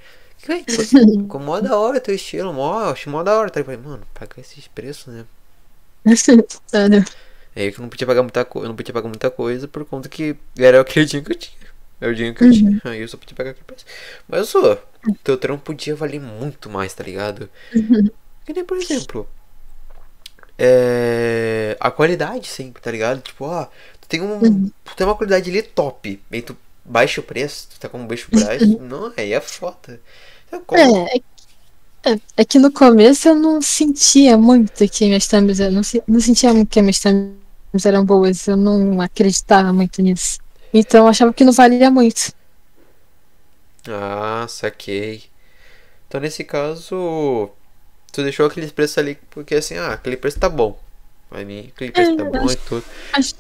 [0.46, 3.50] Véi, Ficou mó da hora teu estilo, mó, achei mó da hora.
[3.50, 3.60] Tá?
[3.60, 5.24] Eu falei, mano, pagar esses preços, né?
[7.56, 9.84] É que eu não podia pagar muita coisa, eu não podia pagar muita coisa por
[9.84, 11.63] conta que era dinheiro que eu tinha.
[12.04, 12.72] Era o dinheiro que eu tinha.
[12.84, 13.86] Aí eu só podia pagar aquele preço.
[14.28, 14.78] Mas sou,
[15.24, 17.48] teu trampo podia valer muito mais, tá ligado?
[18.46, 19.28] Que nem, por exemplo,
[20.58, 23.20] é, a qualidade sempre, tá ligado?
[23.20, 23.64] Tipo, ó,
[24.00, 24.70] tu tem um.
[24.84, 26.20] Tu tem uma qualidade ali top.
[26.32, 28.78] Aí tu baixa o preço, tu tá com um baixo preço.
[28.80, 30.00] não, aí é foda.
[30.46, 35.26] Então, como- É, é, é- é que no começo eu não sentia muito que minhas
[35.26, 40.02] thumbs eram, não, não sentia muito que minhas thumbs eram boas, eu não acreditava muito
[40.02, 40.38] nisso.
[40.74, 42.34] Então eu achava que não valia muito.
[43.88, 45.24] Ah, saquei.
[46.08, 47.50] Então nesse caso,
[48.12, 50.78] tu deixou aqueles preços ali porque assim, ah, aquele preço tá bom.
[51.30, 52.84] Pra mim, aquele preço tá bom e tudo.
[53.12, 53.34] Acho-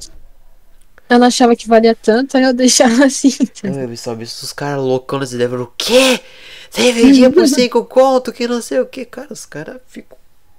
[1.08, 3.30] Eu não achava que valia tanto, aí eu deixava assim.
[3.62, 5.62] Eu vi só visto os caras loucão nesse level.
[5.62, 6.20] O quê?
[6.70, 9.04] Você vendia por 5 conto, que não sei o que.
[9.04, 10.16] Cara, os caras ficam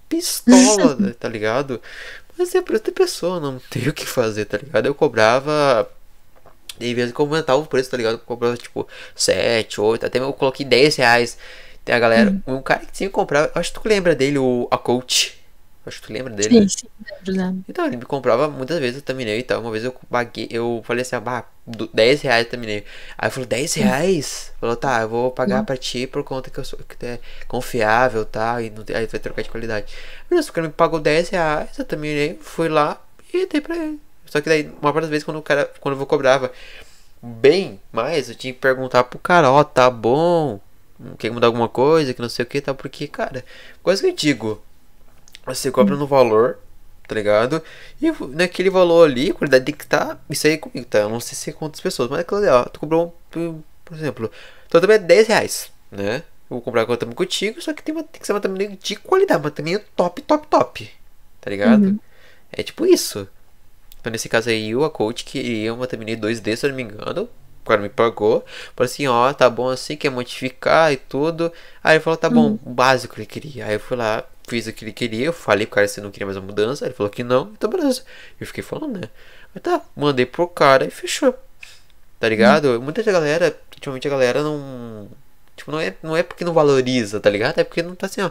[0.08, 1.82] pistola, né, tá ligado?
[2.38, 4.86] Mas é pra outra pessoa, não tem o que fazer, tá ligado?
[4.86, 5.90] Eu cobrava.
[6.80, 8.14] Em vez de aumentava o preço, tá ligado?
[8.16, 11.38] Eu cobrava tipo 7, 8, até eu coloquei 10 reais.
[11.84, 14.68] Tem a galera, um cara que tinha que comprar, acho que tu lembra dele, o
[14.72, 15.38] a coach.
[15.86, 16.56] Acho que tu lembra dele.
[16.56, 16.62] né?
[16.62, 17.64] Sim, sim, lembro, lembro.
[17.68, 19.62] Então, ele me comprava muitas vezes, eu terminei e tal.
[19.62, 22.86] Uma vez eu paguei, eu falei assim, ah, du- 10 reais eu terminei.
[23.18, 24.54] Aí falou, 10 reais?
[24.60, 28.22] Falou, tá, eu vou pagar pra ti por conta que eu sou que é confiável
[28.22, 29.92] e tal, e não aí vai trocar de qualidade.
[30.30, 33.02] Beleza, o cara me pagou 10 reais, eu terminei, fui lá
[33.34, 34.00] e dei pra ele.
[34.36, 36.52] Só que daí, uma parte das vezes, quando o cara, quando eu cobrava
[37.24, 40.60] bem mais, eu tinha que perguntar pro cara, ó, tá bom,
[41.18, 43.46] quer mudar alguma coisa, que não sei o que, tal, porque, cara,
[43.82, 44.62] coisa que eu digo,
[45.46, 46.60] você cobra no valor,
[47.08, 47.64] tá ligado?
[48.02, 50.22] E naquele valor ali, a qualidade tem que estar.
[50.30, 51.00] Isso aí é comigo, tá?
[51.00, 52.66] Eu não sei se é quantas pessoas, mas é ali, ó.
[52.66, 54.30] Tu cobrou, um, por exemplo,
[54.68, 56.18] tu também é 10 reais, né?
[56.50, 58.78] Eu vou comprar agora também contigo, só que tem, uma, tem que ser uma thumbnail
[58.84, 60.92] de qualidade, uma thumbnail top, top, top.
[61.40, 61.86] Tá ligado?
[61.86, 62.00] Uhum.
[62.52, 63.30] É tipo isso.
[64.06, 66.84] Então nesse caso aí, eu, a coach, queria uma thumbnail 2D, se eu não me
[66.84, 67.24] engano.
[67.64, 68.46] O cara me pagou.
[68.76, 71.52] Falou assim, ó, tá bom assim, quer modificar e tudo.
[71.84, 73.66] Aí ele falou, tá bom, o básico ele queria.
[73.66, 75.26] Aí eu fui lá, fiz o que ele queria.
[75.26, 76.86] Eu falei pro cara se não queria mais uma mudança.
[76.86, 78.04] Ele falou que não, então beleza.
[78.40, 79.10] Eu fiquei falando, né?
[79.56, 81.34] Aí tá, mandei pro cara e fechou.
[82.20, 82.80] Tá ligado?
[82.80, 85.10] Muita galera, ultimamente a galera não.
[85.56, 87.58] Tipo, não é, não é porque não valoriza, tá ligado?
[87.58, 88.30] É porque não tá assim, ó.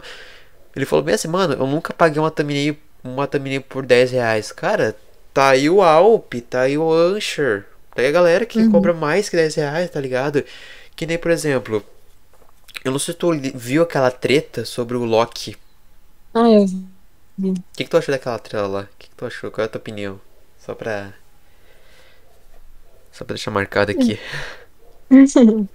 [0.73, 4.53] Ele falou bem assim, mano, eu nunca paguei uma thumbnail, uma thumbnail por 10 reais.
[4.53, 4.95] Cara,
[5.35, 7.67] tá aí o Alp, tá aí o Ancher.
[7.95, 8.71] Tá aí a galera que Uhum.
[8.71, 10.43] cobra mais que 10 reais, tá ligado?
[10.95, 11.83] Que nem, por exemplo,
[12.85, 15.57] eu não sei se tu viu aquela treta sobre o Loki.
[16.33, 18.81] Ah, eu O que, que tu achou daquela treta lá?
[18.83, 19.51] O que, que tu achou?
[19.51, 20.19] Qual é a tua opinião?
[20.65, 21.13] Só pra.
[23.11, 24.19] Só pra deixar marcado aqui.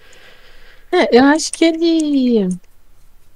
[0.93, 2.49] É, eu acho que ele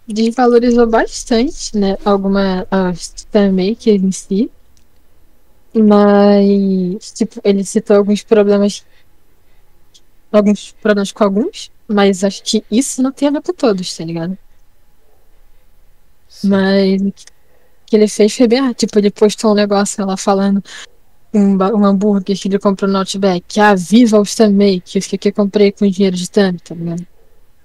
[0.09, 1.97] desvalorizou bastante, né?
[2.05, 4.51] Alguma as fanmakers em si.
[5.75, 8.85] Mas, tipo, ele citou alguns problemas.
[10.31, 14.05] Alguns problemas com alguns, mas acho que isso não tem a ver com todos, tá
[14.05, 14.37] ligado?
[16.29, 16.49] Sim.
[16.49, 17.13] Mas o
[17.87, 20.63] que ele fez foi bem, ah, tipo, ele postou um negócio lá falando
[21.33, 23.61] um, um hambúrguer que ele comprou no Outback.
[23.61, 27.07] Ah, viva os Makers, que que eu comprei com dinheiro de thumb, tá ligado?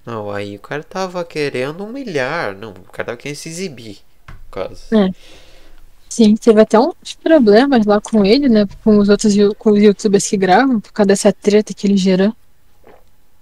[0.06, 2.56] Não, aí o cara tava querendo humilhar.
[2.56, 4.00] Não, o cara tava querendo se exibir.
[4.52, 4.84] Caso.
[4.92, 5.12] É.
[6.10, 8.68] Sim, teve até uns problemas lá com ele, né?
[8.84, 12.36] Com os outros com os youtubers que gravam, por causa dessa treta que ele gerou.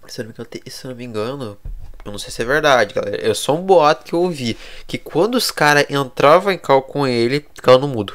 [0.05, 1.57] Se eu não me engano, se eu não me engano,
[2.05, 3.25] eu não sei se é verdade, galera.
[3.25, 4.57] É só um boato que eu ouvi.
[4.85, 8.13] Que quando os caras entravam em cal com ele, ficava no mudo.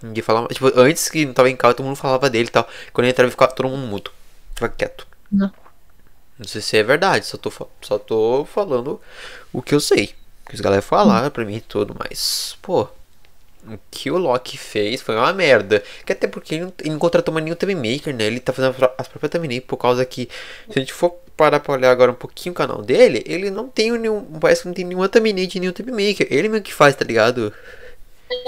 [0.00, 0.48] Ninguém falava.
[0.48, 2.68] Tipo, antes que não tava em cal, todo mundo falava dele e tal.
[2.92, 4.10] Quando ele entrava, ficava todo mundo mudo.
[4.54, 5.06] Ficava quieto.
[5.30, 5.52] Não.
[6.38, 9.00] Não sei se é verdade, só tô, só tô falando
[9.52, 10.14] o que eu sei.
[10.48, 12.88] Que os galera falaram pra mim e tudo, mas, pô.
[13.66, 15.82] O que o Loki fez foi uma merda.
[16.04, 18.24] Que até porque ele não, ele não contratou mais nenhum thumb maker, né?
[18.24, 20.28] Ele tá fazendo as pró- as próprias thumbnail por causa que,
[20.68, 23.68] se a gente for parar pra olhar agora um pouquinho o canal dele, ele não
[23.68, 24.24] tem nenhum.
[24.40, 26.26] Parece que não tem nenhuma thumbnail de nenhum thumb maker.
[26.30, 27.52] Ele mesmo que faz, tá ligado?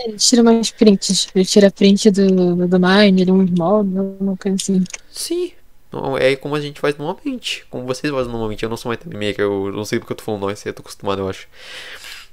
[0.06, 1.28] Ele tira mais prints.
[1.34, 4.82] Ele tira print do, do Mine, ele um small, uma coisa assim.
[5.10, 5.52] Sim.
[5.92, 7.64] Não, é como a gente faz normalmente.
[7.70, 8.62] Como vocês fazem normalmente.
[8.62, 10.74] Eu não sou mais thumb maker, eu não sei porque eu tô falando nós, eu
[10.74, 11.48] tô acostumado, eu acho.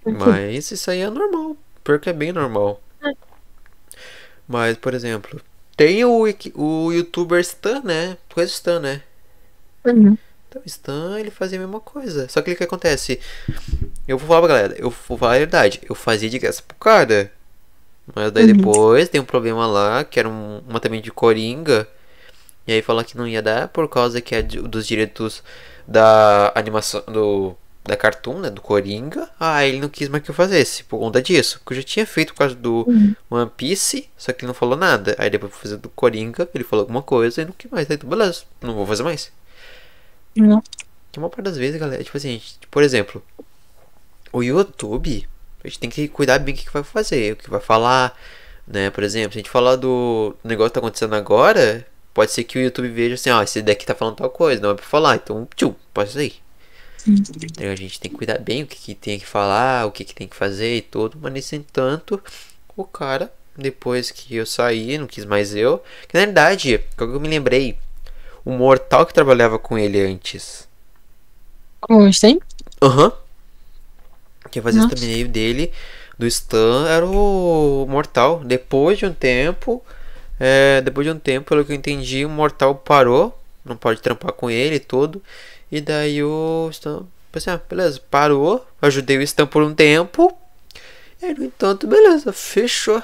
[0.08, 1.58] Mas isso aí é normal.
[1.84, 2.82] Pior que é bem normal.
[4.48, 5.42] Mas, por exemplo,
[5.76, 6.24] tem o,
[6.56, 8.18] o youtuber Stan, né?
[8.34, 9.02] Coisa Stan, né?
[9.86, 10.18] Uhum.
[10.48, 12.28] Então, Stan, ele fazia a mesma coisa.
[12.28, 13.20] Só que o que acontece?
[14.08, 15.82] Eu vou falar pra galera, eu vou falar a verdade.
[15.90, 17.32] Eu fazia de graça pro cara.
[18.16, 18.48] Mas daí Uhum.
[18.48, 21.88] depois tem um problema lá, que era um, uma também de Coringa.
[22.68, 25.44] E aí falou que não ia dar por causa que é dos direitos
[25.88, 29.30] da animação do da Cartoon, né, do Coringa.
[29.40, 32.06] Ah, ele não quis mais que eu fizesse por conta disso, porque eu já tinha
[32.06, 33.16] feito por causa do Uhum.
[33.30, 35.16] One Piece, só que ele não falou nada.
[35.18, 37.90] Aí depois eu fui fazer do Coringa, ele falou alguma coisa e não quis mais.
[37.90, 39.32] Aí, então, beleza, não vou fazer mais.
[40.36, 40.62] Não.
[41.12, 43.24] Que a maior parte das vezes, galera, tipo assim, gente, por exemplo,
[44.32, 45.28] o YouTube,
[45.64, 48.18] a gente tem que cuidar bem o que que vai fazer, o que vai falar,
[48.68, 48.90] né?
[48.90, 52.58] Por exemplo, se a gente falar do negócio que tá acontecendo agora, pode ser que
[52.58, 55.16] o YouTube veja assim, ó, esse daqui tá falando tal coisa, não é pra falar,
[55.16, 56.36] então, tchum, pode sair.
[57.08, 60.04] Então, a gente tem que cuidar bem o que, que tem que falar, o que,
[60.04, 62.22] que tem que fazer e tudo, mas nesse entanto,
[62.76, 67.20] o cara, depois que eu saí, não quis mais eu, que na verdade, quando eu
[67.20, 67.78] me lembrei,
[68.46, 70.68] o mortal que trabalhava com ele antes.
[71.80, 72.40] Como tem?
[72.82, 73.12] Aham.
[74.52, 74.96] Quem fazia o Nossa.
[74.96, 75.72] thumbnail dele,
[76.18, 78.42] do Stan, era o Mortal.
[78.44, 79.84] Depois de um tempo,
[80.40, 83.38] é, depois de um tempo, pelo que eu entendi, o Mortal parou.
[83.64, 85.22] Não pode trampar com ele e tudo.
[85.72, 88.66] E daí o Stan, pensei, ah, beleza, parou.
[88.82, 90.36] Ajudei o Stan por um tempo.
[91.22, 93.02] E aí, no entanto, beleza, fechou.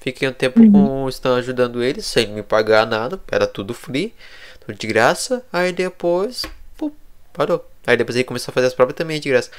[0.00, 3.20] Fiquei um tempo com o Stan ajudando ele, sem me pagar nada.
[3.30, 4.12] Era tudo free,
[4.60, 5.42] tudo de graça.
[5.52, 6.44] Aí depois,
[6.76, 6.90] pum,
[7.32, 7.64] parou.
[7.86, 9.50] Aí depois ele começou a fazer as próprias também de graça.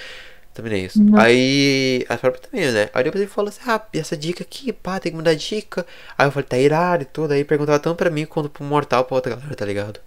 [0.54, 1.04] Também é isso.
[1.04, 1.24] Nossa.
[1.24, 2.06] Aí.
[2.08, 2.90] As próprias também, né?
[2.94, 5.86] Aí depois ele falou assim: Ah, e essa dica aqui, pá, tem que mudar dica.
[6.18, 7.34] Aí eu falei: Tá irado e tudo.
[7.34, 10.00] Aí perguntava tanto pra mim quanto pro Mortal pra outra galera, tá ligado?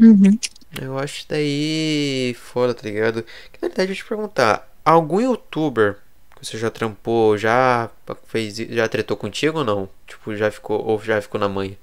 [0.00, 0.38] Uhum.
[0.80, 3.22] Eu acho isso daí foda, tá ligado?
[3.22, 5.96] Que na verdade eu te perguntar: Algum youtuber
[6.38, 7.90] que você já trampou, já
[8.26, 9.88] fez, já tretou contigo ou não?
[10.06, 11.76] Tipo, já ficou, ou já ficou na manha?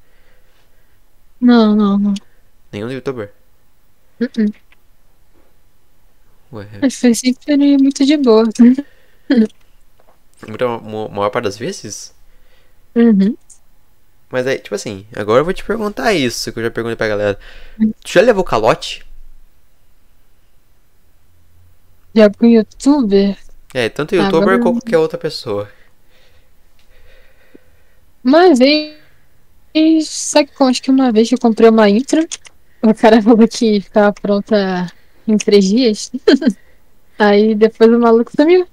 [1.40, 2.14] Não, não, não.
[2.74, 3.32] Nenhum youtuber?
[4.20, 4.54] Uhum.
[6.52, 8.46] Ué, Mas foi sempre muito de boa.
[10.48, 12.14] muita, mo- maior parte das vezes?
[12.96, 13.38] Uhum.
[14.34, 17.08] Mas aí, tipo assim, agora eu vou te perguntar isso que eu já perguntei pra
[17.08, 17.40] galera.
[18.04, 19.06] Tu já levou calote?
[22.16, 23.38] De algum youtuber?
[23.76, 25.70] É, tanto youtuber como qualquer outra pessoa.
[28.24, 28.98] Uma vez.
[30.10, 32.28] Sabe que acho que uma vez eu comprei uma intro,
[32.82, 34.92] o cara falou que ficava pronta
[35.28, 36.12] em três dias.
[37.20, 38.68] Aí depois o maluco sumiu.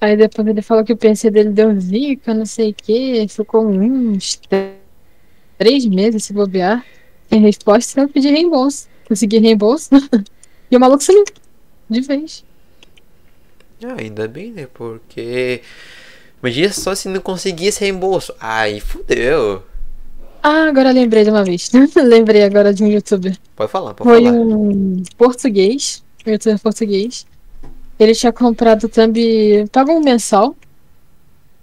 [0.00, 3.26] Aí depois ele falou que o PC dele deu zica, não sei o que.
[3.28, 4.40] Ficou uns
[5.58, 6.84] três meses se bobear.
[7.28, 8.88] Sem resposta, eu pedi reembolso.
[9.08, 9.90] Consegui reembolso.
[10.70, 11.24] e o maluco sumiu.
[11.88, 12.44] De vez.
[13.84, 14.68] Ah, ainda bem, né?
[14.72, 15.62] Porque.
[16.42, 18.34] Imagina só se não conseguisse reembolso.
[18.38, 19.62] Aí fudeu.
[20.42, 21.70] Ah, agora lembrei de uma vez.
[21.96, 23.36] lembrei agora de um youtuber.
[23.56, 24.36] Pode falar, pode Foi falar.
[24.36, 27.26] um português, um youtuber português.
[27.98, 30.54] Ele tinha comprado thumb, pagou um mensal,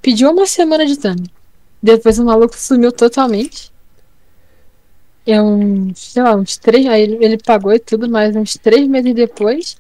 [0.02, 1.24] pediu uma semana de thumb.
[1.82, 3.72] Depois o maluco sumiu totalmente.
[5.26, 6.86] É uns, sei lá, uns três.
[6.88, 9.78] Aí ele, ele pagou e tudo, mas uns três meses depois,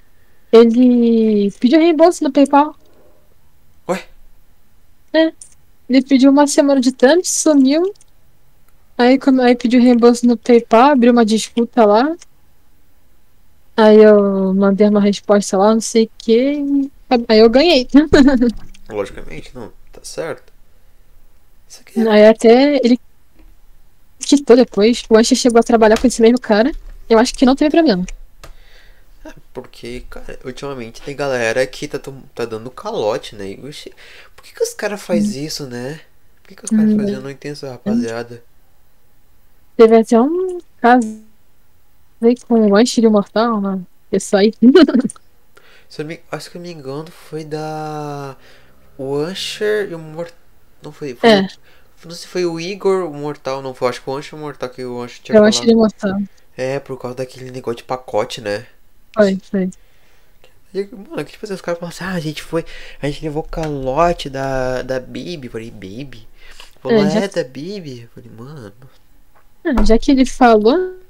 [0.51, 2.75] ele pediu reembolso no PayPal.
[3.89, 4.03] Ué?
[5.13, 5.33] É.
[5.89, 7.93] Ele pediu uma semana de thumb, sumiu.
[8.97, 12.15] Aí, aí pediu reembolso no PayPal, abriu uma disputa lá.
[13.75, 16.89] Aí eu mandei uma resposta lá, não sei o que.
[17.27, 17.87] Aí eu ganhei.
[18.89, 19.71] Logicamente, não.
[19.91, 20.51] Tá certo.
[21.67, 22.07] Isso aqui é.
[22.09, 22.99] Aí até ele
[24.19, 25.03] quitou depois.
[25.09, 26.71] O Ancha chegou a trabalhar com esse mesmo cara.
[27.09, 28.05] Eu acho que não teve problema.
[29.53, 31.99] Porque, cara, ultimamente tem galera que tá,
[32.33, 33.55] tá dando calote, né?
[33.55, 36.01] Por que, que os caras fazem isso, né?
[36.41, 36.97] Por que, que os caras Hum.
[36.97, 37.13] fazem?
[37.13, 38.43] Eu não entendo essa rapaziada.
[39.77, 41.21] Teve até um caso
[42.23, 43.81] aí com o Ancha e o Mortal, né?
[44.11, 44.53] Isso aí.
[45.89, 48.35] Se eu me, acho que eu me engano foi da.
[48.97, 50.37] O Usher e o Mortal.
[50.81, 51.15] Não foi.
[51.15, 51.41] foi É.
[52.03, 53.89] não sei se foi o Igor, o Mortal, não foi.
[53.89, 56.19] Acho que o Usher o Mortal que o Usher tinha e o Mortal.
[56.57, 58.67] É, por causa daquele negócio de pacote, né?
[59.15, 59.69] Foi, foi.
[60.73, 62.65] Mano, que tipo assim, os caras falam assim, ah, a gente foi.
[63.01, 65.47] A gente levou calote da, da Bibi.
[65.49, 66.27] Falei, Bibi?
[66.81, 68.09] Falou, É, é, já- da Bibi?
[68.13, 68.73] Falei, mano.
[69.65, 71.02] Ah, já que ele falou.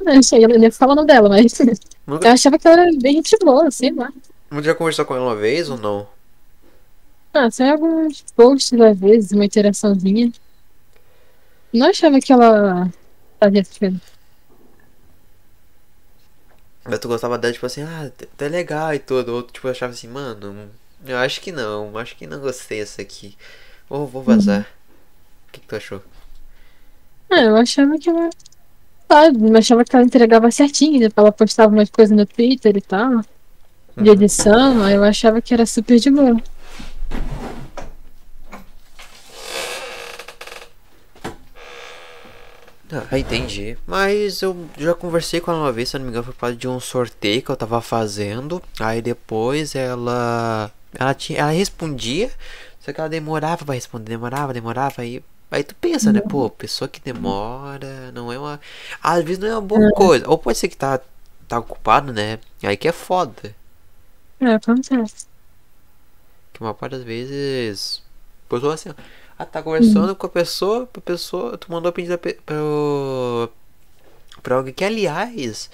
[0.00, 0.48] Eu sei, eu
[0.92, 1.58] o nome dela, mas.
[2.06, 4.12] Nunca, Eu achava que ela era bem gente boa, sei lá.
[4.50, 6.08] nunca já conversou com ela uma vez ou não?
[7.32, 10.32] Ah, só alguns posts às vezes, uma interaçãozinha.
[11.72, 12.90] Não achava que ela
[13.40, 14.00] Fazia sentido.
[16.84, 19.34] Mas tu gostava dela, tipo assim, ah, t- tá legal e tudo.
[19.34, 20.70] Ou tipo, eu achava assim, mano,
[21.04, 23.36] eu acho que não, acho que não gostei dessa aqui.
[23.88, 24.66] Ou vou vazar.
[25.48, 26.02] O que, que tu achou?
[27.30, 28.30] É, eu achava que ela.
[29.08, 31.08] Ah, eu achava que ela entregava certinho, né?
[31.16, 33.20] Ela postava umas coisas no Twitter e tal,
[33.96, 34.14] de Uhum.
[34.14, 36.36] edição, aí eu achava que era super de boa.
[43.10, 43.76] Ah, entendi.
[43.86, 46.56] Mas eu já conversei com ela uma vez, se não me engano, foi por causa
[46.56, 48.62] de um sorteio que eu tava fazendo.
[48.78, 50.70] Aí depois ela.
[50.96, 51.40] Ela tinha.
[51.40, 52.30] Ela respondia,
[52.80, 55.02] só que ela demorava pra responder, demorava, demorava.
[55.02, 56.20] Aí, aí tu pensa, né?
[56.20, 58.60] Pô, pessoa que demora não é uma.
[59.02, 60.28] Às vezes não é uma boa coisa.
[60.28, 61.00] Ou pode ser que tá,
[61.48, 62.38] tá ocupado, né?
[62.62, 63.54] Aí que é foda.
[64.40, 65.26] É, acontece.
[66.52, 68.02] Que uma parte das vezes.
[68.48, 68.94] Pessoa assim, ó.
[69.38, 72.56] Ah, tá conversando com a pessoa, a pessoa, tu mandou pedir pra, pra,
[74.42, 75.68] pra alguém que, aliás,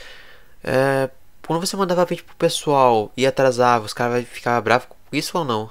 [0.64, 1.09] é,
[1.47, 5.45] quando você mandava vídeo pro pessoal e atrasava, os caras ficavam bravos com isso ou
[5.45, 5.70] não?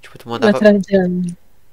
[0.00, 0.56] Tipo, tu mandava.
[0.56, 0.98] Atrás da.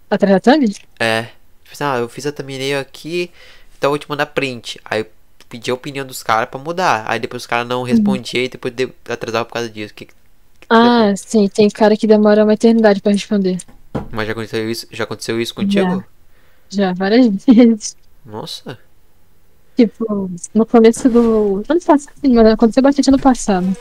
[0.10, 0.66] Atrás da thumb?
[1.00, 1.24] É.
[1.64, 3.32] Tipo assim, ah, eu fiz a thumbnail aqui,
[3.78, 4.80] então eu vou te mandar print.
[4.84, 5.08] Aí eu
[5.48, 7.06] pedi a opinião dos caras pra mudar.
[7.08, 9.94] Aí depois os caras não respondiam e depois de, atrasava por causa disso.
[9.94, 10.14] Que, que-
[10.70, 13.58] Ah, sim, tem cara que demora uma eternidade pra responder.
[14.12, 16.04] mas já aconteceu isso, já aconteceu isso contigo?
[16.70, 17.96] Já, várias vezes.
[18.26, 18.78] Nossa.
[19.76, 21.64] Tipo, no começo do.
[21.70, 23.78] Ano passado, sim, mas aconteceu bastante ano passado.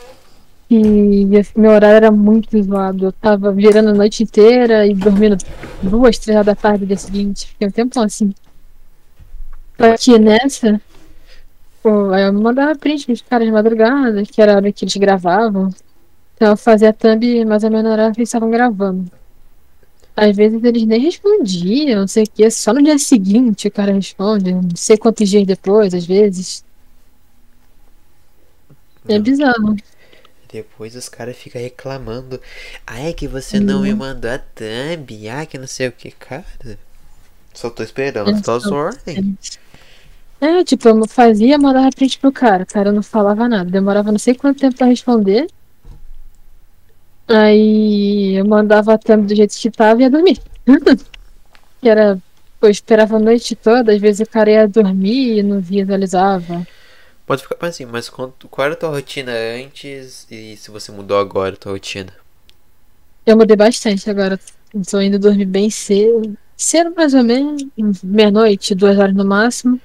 [0.71, 3.07] E esse meu horário era muito zoado.
[3.07, 5.37] Eu tava virando a noite inteira e dormindo
[5.83, 7.47] duas, três horas da tarde do dia seguinte.
[7.47, 8.35] Fiquei um tempão assim.
[9.79, 10.81] Só que nessa,
[11.83, 14.97] pô, aí eu mandava print pros caras de madrugada, que era a hora que eles
[14.97, 15.71] gravavam.
[16.35, 19.11] Então eu fazia thumb mais ou menos na hora que eles estavam gravando.
[20.15, 23.93] Às vezes eles nem respondiam, não sei o que, só no dia seguinte o cara
[23.93, 26.65] responde, não sei quantos dias depois, às vezes.
[29.09, 29.77] É bizarro.
[30.53, 32.41] Depois os caras ficam reclamando.
[32.87, 33.83] Ah, é que você não Uhum.
[33.83, 35.29] me mandou a thumb.
[35.29, 36.45] Ah, que não sei o que, cara.
[37.53, 39.59] Só tô esperando as tuas só- ordens.
[40.41, 44.19] É, tipo, eu fazia, mandava print pro cara, o cara não falava nada, demorava não
[44.21, 45.49] sei quanto tempo pra responder.
[47.27, 50.39] Aí eu mandava a thumb do jeito que tava e ia dormir.
[51.81, 52.17] que era,
[52.61, 56.67] pô, eu esperava a noite toda, às vezes o cara ia dormir e não visualizava.
[57.29, 61.19] Pode ficar assim, mas quanto, qual era a tua rotina antes e se você mudou
[61.19, 62.11] agora a tua rotina?
[63.27, 64.41] Eu mudei bastante agora.
[64.91, 66.37] Tô indo dormir bem cedo.
[66.57, 67.63] Cedo mais ou menos,
[68.03, 69.79] meia-noite, duas horas no máximo.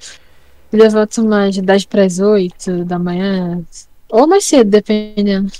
[0.72, 3.62] E levanto mais de 10 para as 8 da manhã.
[4.10, 5.52] Ou mais cedo, dependendo.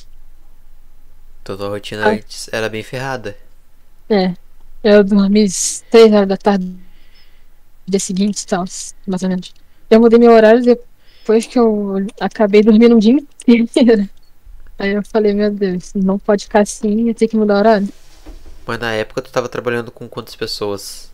[1.44, 2.10] Tua, tua rotina Ah.
[2.12, 3.36] antes era bem ferrada.
[4.10, 4.34] É.
[4.82, 5.46] Eu dormi
[5.92, 6.74] 3 horas da tarde
[7.86, 8.64] dia seguinte e tal,
[9.06, 9.54] mais ou menos.
[9.90, 10.88] Eu mudei meu horário depois
[11.50, 13.18] que eu acabei dormindo um dia
[13.48, 14.10] inteiro.
[14.78, 17.90] Aí eu falei, meu Deus, não pode ficar assim, eu tenho que mudar o horário.
[18.66, 21.12] Mas na época tu tava trabalhando com quantas pessoas?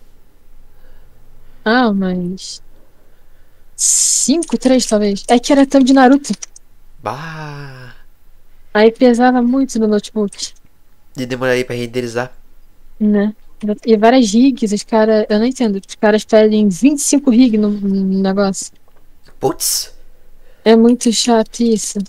[1.66, 2.62] Ah, mas.
[3.76, 5.24] Cinco, três talvez.
[5.28, 6.34] É que era tempo de Naruto.
[7.01, 7.95] Bah!
[8.74, 10.53] Aí pesava muito no notebook,
[11.18, 12.32] E demoraria pra renderizar.
[12.99, 13.36] né?
[13.86, 15.26] E várias rigs, os caras.
[15.30, 15.82] Eu não entendo.
[15.86, 18.72] Os caras pedem 25 rig no, no negócio.
[19.39, 19.93] Putz!
[20.64, 21.99] É muito chato isso.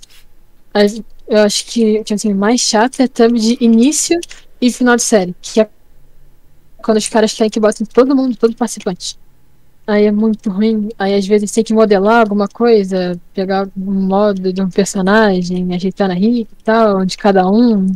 [1.28, 4.18] Eu acho que, tipo assim, mais chato é thumb de início
[4.60, 5.34] e final de série.
[5.40, 5.70] Que é
[6.82, 9.18] quando os caras querem que botem todo mundo, todo participante.
[9.86, 10.88] Aí é muito ruim.
[10.98, 16.08] Aí às vezes tem que modelar alguma coisa, pegar um modo de um personagem, ajeitar
[16.08, 17.86] na rig e tal, de cada um.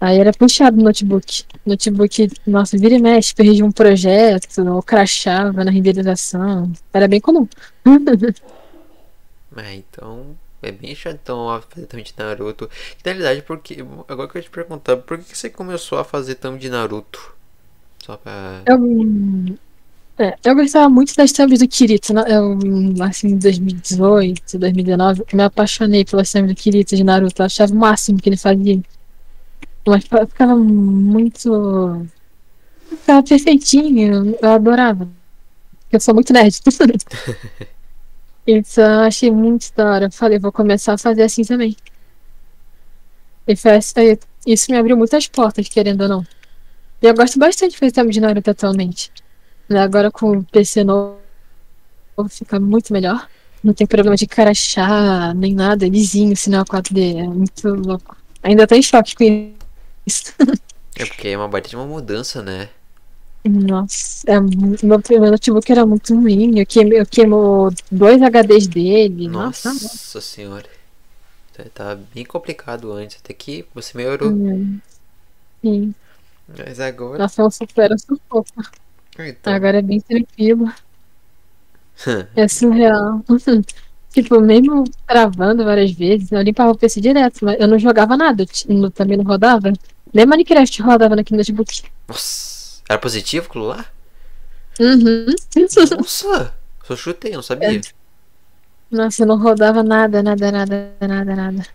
[0.00, 1.44] Aí era puxado no notebook.
[1.66, 6.72] Notebook, nossa, vira e mexe, perdi um projeto, ou crashava na renderização.
[6.92, 7.48] Era bem comum.
[9.58, 10.36] É, então.
[10.60, 12.68] É bem chatão ó, fazer thumb de Naruto.
[12.68, 13.76] Que, na realidade, porque.
[14.08, 17.34] Agora que eu ia te perguntar, por que você começou a fazer thumb de Naruto?
[18.04, 18.62] Só pra.
[18.66, 19.56] Eu,
[20.18, 22.12] é, eu gostava muito das thumbs do Kirito.
[22.12, 22.24] né?
[22.28, 22.58] Eu,
[23.04, 27.40] assim, em 2018, 2019, eu me apaixonei pelas thumbs do Kirito de Naruto.
[27.42, 28.80] Eu achava o máximo que ele fazia.
[29.86, 32.06] Mas fa- ficava muito.
[32.88, 34.36] Ficava perfeitinho.
[34.40, 35.08] Eu adorava.
[35.92, 36.60] Eu sou muito nerd.
[38.50, 40.10] Então, eu achei muito da hora.
[40.10, 41.76] Falei, vou começar a fazer assim também.
[43.46, 43.72] E foi
[44.46, 46.26] isso me abriu muitas portas, querendo ou não.
[47.02, 49.12] E eu gosto bastante de fazer thumb de Naruto atualmente.
[49.70, 51.18] Agora com o PC novo
[52.30, 53.28] fica muito melhor.
[53.62, 57.18] Não tem problema de crachá, nem nada, é lisinho, sinal 4D.
[57.18, 58.16] É muito louco.
[58.42, 59.52] Ainda tô em choque com
[60.06, 60.34] isso.
[61.00, 62.70] É porque é uma baita de uma mudança, né?
[63.44, 66.58] Nossa, é muito, meu, meu notebook era muito ruim.
[66.58, 69.28] Eu queimei, eu queimou dois HDs dele.
[69.28, 70.66] Nossa, Nossa senhora.
[71.56, 74.30] Tá- Tava bem complicado antes, até que você melhorou.
[74.30, 74.78] Hum,
[75.62, 75.94] sim.
[76.48, 77.18] Mas agora.
[77.18, 78.48] Nossa, eu supero sufoco.
[79.18, 79.52] Então.
[79.52, 80.70] Agora é bem tranquilo.
[82.36, 83.22] É surreal.
[84.10, 88.44] Tipo, mesmo travando várias vezes, eu limpava o PC direto, mas eu não jogava nada.
[88.68, 89.70] no- Também não rodava.
[90.12, 91.82] Nem Minecraft rodava naquele notebook.
[92.08, 92.57] Nossa.
[92.88, 93.86] Era positivo aquilo lá?
[94.80, 95.26] Uhum.
[95.98, 96.54] Nossa!
[96.84, 97.80] Só chutei, não sabia.
[98.90, 101.66] Nossa, não rodava nada, nada, nada, nada, nada.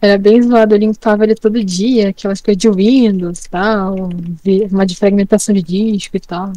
[0.00, 3.96] Era bem zoado, eu limpava ele todo dia, aquelas coisas de Windows e tal,
[4.70, 6.52] uma de fragmentação de disco e tal.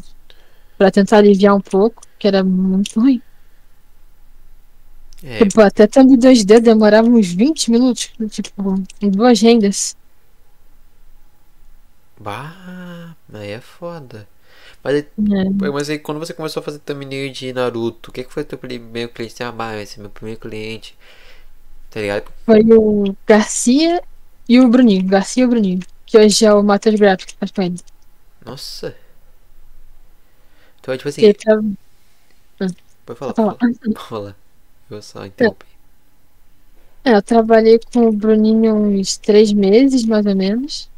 [0.77, 3.21] Pra tentar aliviar um pouco, que era muito ruim.
[5.23, 9.95] É, Tipo, até tendo 2D demorava uns 20 minutos, tipo, em duas rendas.
[12.19, 12.53] bah,
[13.39, 14.27] aí é foda.
[14.83, 15.71] Mas aí, É.
[15.71, 18.57] mas aí quando você começou a fazer thumbnail de Naruto, o que, que foi teu
[18.57, 19.43] primeiro cliente?
[19.43, 20.97] Ah, bah, esse é meu primeiro cliente.
[21.91, 22.31] Tá ligado?
[22.45, 24.03] Foi o Garcia
[24.47, 25.03] e o Bruninho.
[25.07, 25.79] Garcia e o Bruninho.
[26.05, 27.77] Que hoje é o Matheus Grapp que faz com ele.
[28.45, 28.95] Nossa.
[30.79, 31.61] Então, tipo assim, tra-
[33.05, 33.55] pode falar, Pode falar.
[33.55, 33.93] pode falar.
[33.93, 34.37] Pode falar.
[34.89, 35.67] Eu só interrompi.
[37.03, 40.90] É, eu trabalhei com o Bruninho uns três meses, mais ou menos.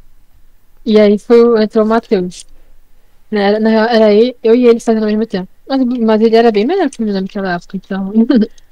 [0.84, 2.44] E aí foi, entrou o Matheus.
[3.32, 5.50] Era, na real, era ele- eu e ele fazendo ao mesmo tempo.
[5.68, 8.12] Mas, mas ele era bem melhor que o meu naquela época, então.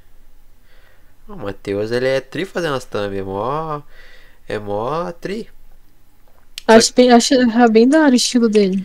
[1.28, 3.82] O Matheus, ele é tri fazendo as thumb, é mó.
[4.48, 5.48] É mó tri.
[6.66, 7.34] acho, bem, acho
[7.70, 8.84] bem da hora o estilo dele.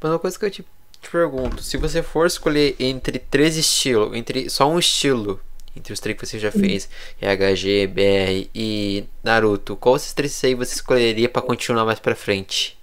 [0.00, 0.64] Mas uma coisa que eu te,
[1.00, 5.40] te pergunto, se você for escolher entre três estilos, entre só um estilo,
[5.76, 6.88] entre os três que você já fez,
[7.20, 12.76] HG, BR e Naruto, qual desses três aí você escolheria pra continuar mais pra frente?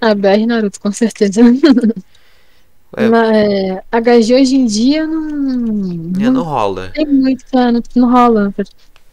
[0.00, 1.40] A BR Naruto, com certeza.
[2.96, 6.12] Ué, Mas, é, HG hoje em dia não.
[6.20, 6.92] é, não rola.
[6.92, 8.54] tem muito, não, não rola.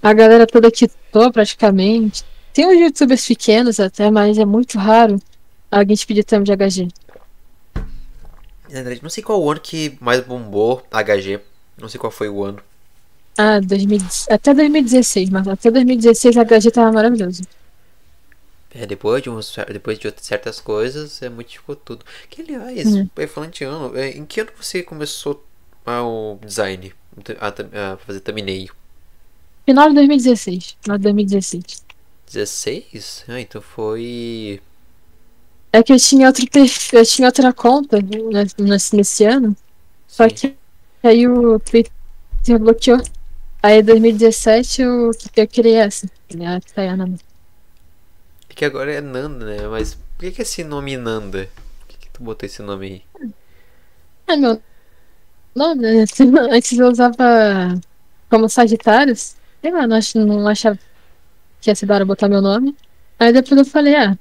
[0.01, 2.24] A galera toda quitou praticamente.
[2.53, 5.20] Tem uns youtubers pequenos até, mas é muito raro
[5.72, 6.89] alguém te pedir thumb de HG.
[8.70, 11.39] Na verdade, não sei qual o ano que mais bombou HG.
[11.78, 12.62] Não sei qual foi o ano.
[13.38, 17.44] Ah, 2000, até 2016, mas até 2016 a HG tava maravilhoso.
[18.70, 22.06] É, depois de, uns, depois de certas coisas, é modificou tudo.
[22.30, 23.10] Que aliás, Hum.
[23.18, 25.46] é, falando de ano, é, em que ano você começou
[25.86, 26.94] o design?
[27.40, 28.70] A, a fazer thumbnail?
[29.66, 30.78] Final de 2016.
[30.84, 31.84] Final de 2016.
[32.26, 33.26] 16?
[33.28, 34.62] Ah, então foi.
[35.74, 39.56] É que eu tinha outro perfil, eu tinha outra conta né, nesse, nesse ano,
[40.08, 40.36] só Sim.
[40.36, 40.58] que
[41.04, 41.92] aí o Twitter
[42.60, 43.00] bloqueou.
[43.64, 46.07] Aí em 2017 eu, eu criei essa.
[46.34, 47.16] né, A Tayana.
[48.49, 49.68] É que agora é Nanda, né?
[49.68, 51.49] Mas por que, que esse nome Nanda?
[51.80, 53.32] Por que, que tu botou esse nome aí?
[54.28, 54.62] É meu
[55.55, 56.05] nome, né?
[56.51, 57.80] Antes eu usava
[58.30, 59.36] como Sagitários.
[59.62, 60.80] Sei lá, não, ach, não achava
[61.62, 62.76] que ia ser da hora botar meu nome.
[63.20, 64.18] Aí depois eu falei, ah,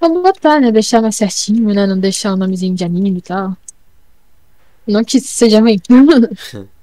[0.00, 0.70] vou botar, né?
[0.72, 1.86] Deixar mais certinho, né?
[1.86, 3.56] Não deixar o nomezinho de anime e tal.
[4.86, 5.80] Não que seja ruim.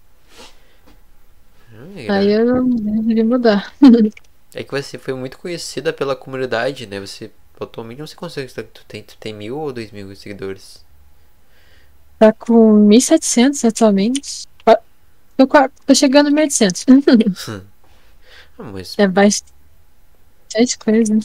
[1.96, 3.74] Ah, Aí eu resolvi mudar.
[4.54, 7.02] É que você foi muito conhecida pela comunidade, né?
[7.02, 9.04] Você atualmente não sei quantos seguidores tu tem.
[9.04, 10.86] Tu tem mil ou dois mil seguidores?
[12.18, 14.46] Tá com 1.700 atualmente.
[15.38, 15.48] Tô,
[15.86, 16.86] tô chegando em 1.800.
[18.58, 19.54] Ah, mas é bastante
[20.80, 21.18] coisa.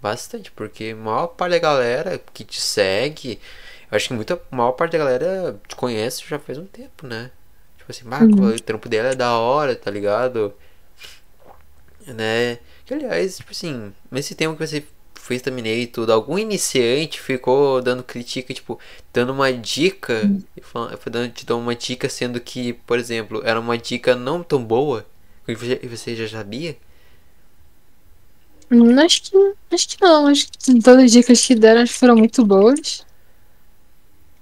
[0.00, 3.40] bastante, porque a maior parte da galera que te segue,
[3.90, 7.06] eu acho que muita a maior parte da galera te conhece já faz um tempo,
[7.06, 7.30] né?
[7.90, 8.54] Assim, Marco, Uhum.
[8.56, 10.54] o trampo dela é da hora, tá ligado?
[12.06, 12.58] Né?
[12.86, 14.84] Que aliás, tipo assim, nesse tempo que você
[15.14, 18.78] fez thumbnail e tudo, algum iniciante ficou dando crítica, tipo,
[19.12, 23.60] dando uma dica, e falando, dando, te dando uma dica, sendo que, por exemplo, era
[23.60, 25.06] uma dica não tão boa,
[25.46, 26.76] e você, já sabia?
[28.70, 29.36] Hum, Acho que,
[29.72, 30.26] acho que não.
[30.26, 33.04] Acho que todas as dicas que deram foram muito boas.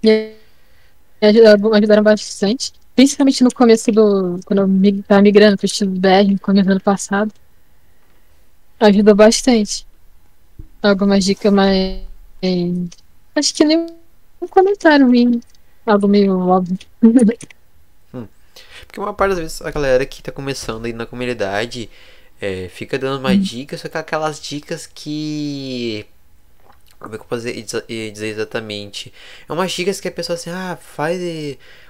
[0.03, 0.36] E
[1.22, 2.72] ajudaram, ajudaram bastante.
[2.99, 4.40] Principalmente no começo do.
[4.44, 7.32] Quando eu mig- tava migrando pro estilo BR, no começo do ano passado.
[8.80, 9.86] Ajudou bastante.
[10.82, 12.01] Algumas dicas mais.
[13.36, 13.86] Acho que nem
[14.42, 15.40] um comentário ruim.
[15.86, 16.76] Algo meio óbvio.
[18.84, 21.88] Porque uma parte das vezes a galera que tá começando aí na comunidade
[22.40, 26.05] é, fica dando uma dica, só que aquelas dicas que
[26.99, 29.12] Como é que eu posso dizer, exatamente?
[29.49, 31.20] É umas dicas que a pessoa assim, ah, faz.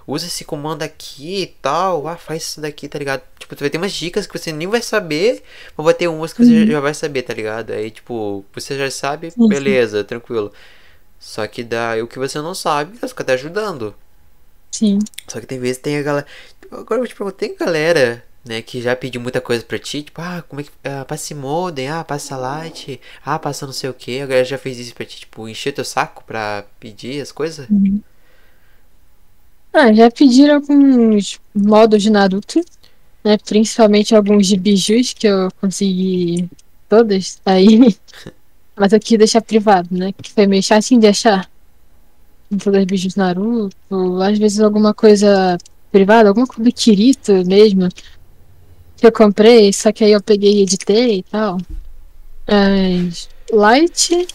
[0.06, 2.06] Usa esse comando aqui e tal.
[2.06, 3.22] Ah, faz isso daqui, tá ligado?
[3.38, 5.42] Tipo, tu vai ter umas dicas que você nem vai saber,
[5.76, 6.66] mas vai ter umas que você uhum.
[6.66, 7.70] já vai saber, tá ligado?
[7.72, 10.52] Aí, tipo, você já sabe, beleza, tranquilo.
[11.18, 13.94] Só que daí o que você não sabe, você fica até ajudando.
[14.70, 14.98] Sim.
[15.26, 16.26] Só que tem vezes tem a galera.
[16.70, 20.02] Agora eu vou te perguntar, tem galera né, que já pediu muita coisa pra ti,
[20.02, 20.70] tipo, ah, como é que.
[20.82, 24.20] Ah, passa modem, ah, passa light, ah, passa não sei o que.
[24.20, 27.68] A galera já fez isso pra ti, tipo, encher teu saco pra pedir as coisas?
[27.68, 28.00] Uhum.
[29.72, 32.60] Ah, já pediram alguns modos de Naruto,
[33.22, 33.36] né?
[33.36, 36.48] Principalmente alguns de bijus que eu consegui
[36.88, 37.40] todas.
[37.44, 37.94] Aí.
[38.74, 40.12] Mas aqui deixar privado, né?
[40.12, 41.50] Que foi meio chatinho de achar.
[42.62, 43.76] Todas bijus Naruto,
[44.22, 45.58] às vezes alguma coisa
[45.92, 47.88] privada, alguma coisa do Kirito mesmo
[48.98, 51.58] que eu comprei, só que aí eu peguei e editei e tal.
[52.46, 54.26] As light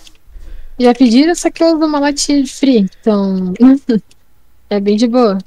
[0.79, 3.53] já pediram, só que eu uso uma light free, então
[4.69, 5.37] é bem de boa.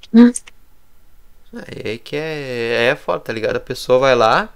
[1.68, 3.56] É que é, é foda, tá ligado?
[3.56, 4.52] A pessoa vai lá.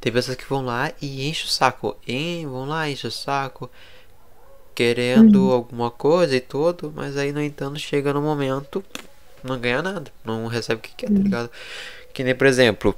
[0.00, 1.96] Tem pessoas que vão lá e enche o saco.
[2.06, 3.70] em vão lá, enche o saco.
[4.74, 5.52] Querendo uhum.
[5.52, 6.92] alguma coisa e tudo.
[6.94, 8.84] Mas aí, no entanto, chega no momento.
[9.42, 10.10] Não ganha nada.
[10.24, 11.22] Não recebe o que quer, tá uhum.
[11.22, 11.50] ligado?
[12.12, 12.94] Que nem, por exemplo,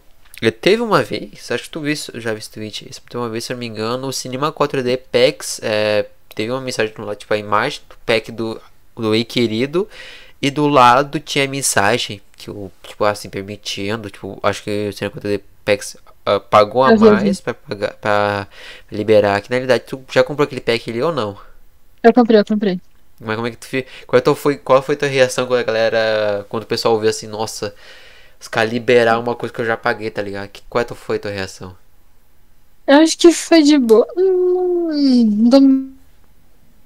[0.51, 3.55] teve uma vez, acho que tu viu, já visto tweet, teve uma vez, se eu
[3.55, 7.81] não me engano, o Cinema 4D PEX é, teve uma mensagem lá, tipo, a imagem
[7.89, 8.61] do pack do,
[8.97, 9.89] do Ei Querido,
[10.41, 14.93] e do lado tinha a mensagem que o, tipo, assim, permitindo, tipo, acho que o
[14.93, 15.97] Cinema 4D PEX
[16.27, 18.49] uh, pagou a mais pra, pagar, pra
[18.91, 21.39] liberar, que na realidade tu já comprou aquele pack ali ou não?
[22.03, 22.81] Eu comprei, eu comprei.
[23.21, 23.69] Mas como é que tu
[24.07, 27.73] qual foi, qual foi tua reação quando a galera, quando o pessoal ouviu assim, nossa,
[28.43, 30.49] os caras liberar uma coisa que eu já paguei, tá ligado?
[30.49, 31.77] Que, qual é foi a tua reação?
[32.85, 34.05] Eu acho que foi de boa.
[34.17, 35.93] Hum, não,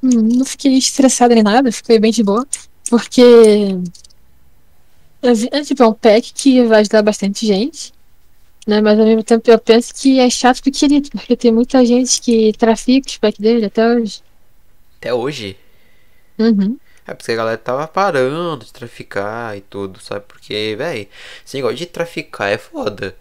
[0.03, 2.47] não fiquei estressada nem nada, fiquei bem de boa.
[2.91, 3.23] Porque.
[5.23, 7.91] É, tipo, é um pack que vai ajudar bastante gente.
[8.67, 8.83] Né?
[8.83, 12.21] Mas ao mesmo tempo eu penso que é chato pro querido, porque tem muita gente
[12.21, 14.21] que trafica os packs dele até hoje.
[14.99, 15.57] Até hoje?
[16.39, 16.77] Uhum.
[17.07, 20.25] É porque a galera tava parando de traficar e tudo, sabe?
[20.27, 21.09] Porque, velho,
[21.45, 23.17] esse negócio de traficar é foda.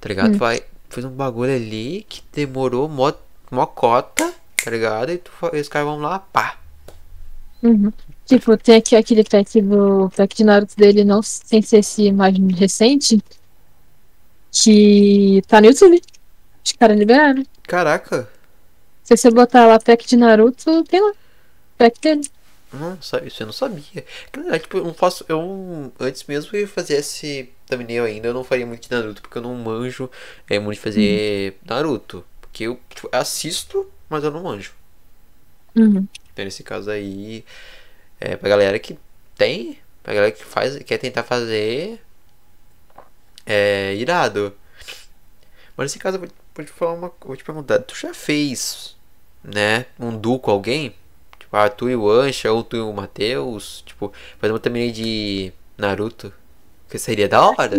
[0.00, 0.34] Tá ligado?
[0.34, 0.38] Hum.
[0.38, 3.12] Vai, fez um bagulho ali que demorou mó,
[3.50, 4.32] mó cota,
[4.64, 5.12] tá ligado?
[5.12, 6.58] E tu, os caras vão lá, pá.
[7.62, 7.92] Uhum.
[8.24, 12.36] Tipo, tem aqui aquele pack do pack de Naruto dele, não sem ser esse mais
[12.58, 13.22] recente,
[14.50, 16.02] que tá no YouTube.
[16.64, 17.44] Os caras liberaram.
[17.64, 18.28] Caraca.
[19.04, 21.12] Se você botar lá pack de Naruto, tem lá.
[21.78, 22.35] Pack dele.
[22.72, 24.04] Não, isso eu não sabia.
[24.32, 25.24] Cara, tipo, eu não faço.
[25.28, 29.22] Eu antes mesmo que eu fazer esse thumbnail ainda, eu não faria muito de Naruto,
[29.22, 30.10] porque eu não manjo
[30.48, 31.58] é, muito de fazer uhum.
[31.74, 32.24] Naruto.
[32.40, 34.72] Porque eu tipo, assisto, mas eu não manjo.
[35.76, 36.06] Uhum.
[36.32, 37.44] Então, nesse caso aí,
[38.20, 38.98] é pra galera que
[39.36, 42.00] tem, pra galera que faz, quer tentar fazer,
[43.44, 44.54] é irado.
[45.76, 48.96] Mas nesse caso, eu vou, vou te falar uma vou te perguntar, tu já fez,
[49.44, 50.94] né, um duo com alguém?
[51.46, 53.82] Tipo, ah, tu e o Ansha ou tu e o Matheus.
[53.86, 56.32] Tipo, fazer uma também de Naruto.
[56.88, 57.70] Que seria da hora.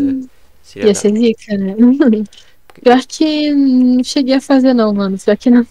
[0.63, 0.99] Seria Ia da...
[0.99, 1.75] ser rica, né?
[2.81, 5.17] Pior que não cheguei a fazer não, mano.
[5.17, 5.67] Pior que não.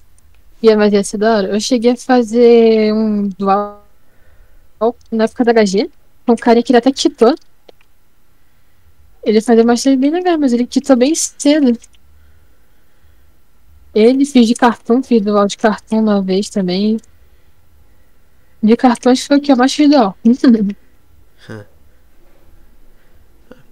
[0.62, 1.48] Ia, mas ia ser da hora.
[1.48, 3.86] Eu cheguei a fazer um dual
[5.10, 5.90] na época da HG.
[6.26, 7.34] Com um cara que ele até quitou.
[9.24, 11.78] Ele fazia mais bem legal, mas ele quitou bem cedo.
[13.94, 16.98] Ele fiz de cartão, fiz dual de cartão uma vez também.
[18.62, 20.14] De cartões foi o que eu mais fiz dó.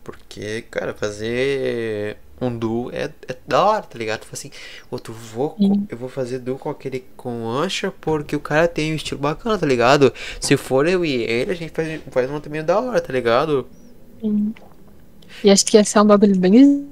[0.05, 4.21] Porque, cara, fazer um duo é, é da hora, tá ligado?
[4.21, 4.51] Tipo assim,
[4.91, 5.57] outro vou,
[5.89, 9.59] eu vou fazer duo com aquele com Ancha porque o cara tem um estilo bacana,
[9.59, 10.13] tá ligado?
[10.41, 13.67] Se for eu e ele, a gente faz, faz um também da hora, tá ligado?
[14.21, 14.55] Sim.
[15.43, 16.89] E acho que ia ser um bagulho bem.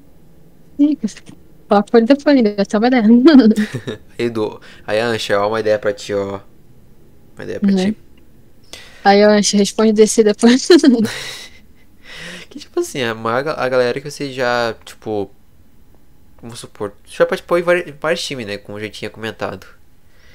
[1.68, 2.64] Fala com ele depois, ainda né?
[2.74, 2.86] uma
[3.46, 4.00] ideia.
[4.18, 6.40] aí, do, aí, Ancha, ó, uma ideia pra ti, ó.
[7.34, 7.76] Uma ideia pra uhum.
[7.76, 7.96] ti.
[9.04, 10.68] Aí eu acho, responde DC depois.
[12.48, 15.30] que tipo assim, a, a galera que você já, tipo.
[16.40, 16.92] Vamos supor.
[17.04, 18.58] Você já participou em vários, vários times, né?
[18.58, 19.66] Como eu já tinha comentado.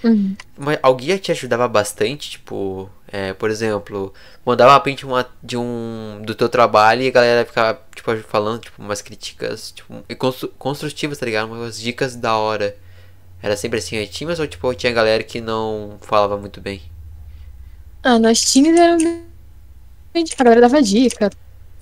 [0.04, 0.36] Uhum.
[0.58, 4.14] Mas alguém te ajudava bastante, tipo, é, por exemplo,
[4.46, 8.62] mandava uma print uma, de um do teu trabalho e a galera ficava tipo falando
[8.62, 10.04] tipo umas críticas, tipo,
[10.58, 11.52] construtivas, tá ligado?
[11.52, 12.76] Umas dicas da hora.
[13.42, 16.82] Era sempre assim, em times ou tipo, tinha galera que não falava muito bem?
[18.04, 18.98] Ah, nós times eram
[20.40, 21.30] a galera dava dica,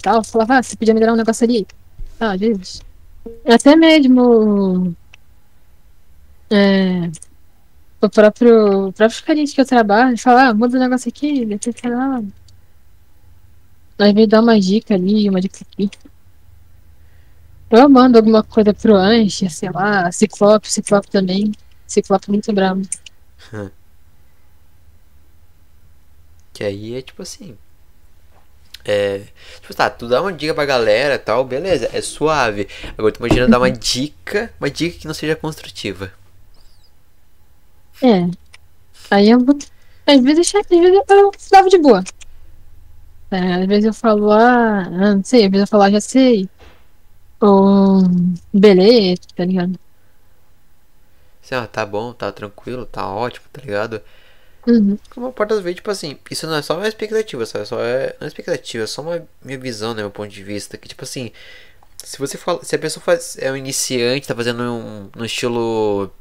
[0.02, 1.66] tal, falava, ah, você podia melhorar um negócio ali.
[2.20, 2.82] Ah, às vezes.
[3.46, 4.96] Até mesmo.
[6.50, 7.10] É,
[8.02, 11.76] o próprio, o próprio cliente que eu trabalho fala, ah, muda o negócio aqui, depois
[11.86, 12.22] lá.
[13.98, 15.90] Às vezes dá uma dica ali, uma dica aqui.
[17.76, 21.52] Eu mando alguma coisa pro Anche, sei lá, Ciclope, Ciclope também.
[21.88, 22.82] Ciclope muito bravo.
[26.54, 27.58] que aí é tipo assim.
[28.84, 29.24] É.
[29.62, 32.68] Tipo, tá, tu dá uma dica pra galera tal, beleza, é suave.
[32.98, 36.12] Agora tu imagina dar uma dica, uma dica que não seja construtiva.
[38.02, 38.30] É.
[39.10, 39.58] Aí eu vou.
[40.06, 42.04] Às vezes, às vezes eu dava de boa.
[43.32, 46.02] É, às vezes eu falo, ah, ah, não sei, às vezes eu falo, ah, já
[46.02, 46.48] sei.
[47.46, 48.02] Ou
[48.52, 49.80] beleza, tá ligado?
[51.44, 54.02] Assim, ah, tá bom, tá tranquilo, tá ótimo, tá ligado?
[54.68, 54.98] Uhum.
[55.32, 57.68] Parte das vezes, tipo assim, isso não é só uma expectativa, sabe?
[57.68, 60.02] Só é, não é expectativa, é só uma minha visão, né?
[60.02, 60.76] Meu ponto de vista.
[60.76, 61.32] Que, tipo assim,
[61.98, 66.12] se você fala, se a pessoa faz, é um iniciante, tá fazendo um, no estilo.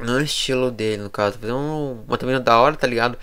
[0.00, 3.16] Não é estilo dele, no caso, tá fazendo um, uma também da hora, tá ligado?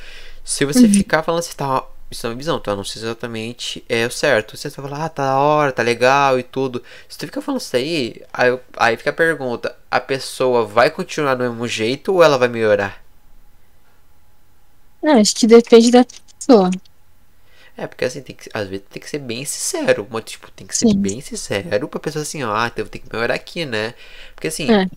[0.43, 0.93] Se você uhum.
[0.93, 2.75] ficar falando assim, tá, isso é uma visão, tá?
[2.75, 4.57] Não sei exatamente é o certo.
[4.57, 6.83] Você vai falar, ah, tá da hora, tá legal e tudo.
[7.07, 11.35] Se tu fica falando isso aí, aí, aí fica a pergunta: a pessoa vai continuar
[11.35, 13.03] do mesmo jeito ou ela vai melhorar?
[15.03, 16.71] É, acho que depende da pessoa.
[17.77, 20.05] É, porque assim, tem que, às vezes tem que ser bem sincero.
[20.25, 20.97] Tipo, tem que ser Sim.
[20.97, 23.93] bem sincero pra pessoa assim, ó, ah, então eu tenho que melhorar aqui, né?
[24.35, 24.89] Porque assim, é.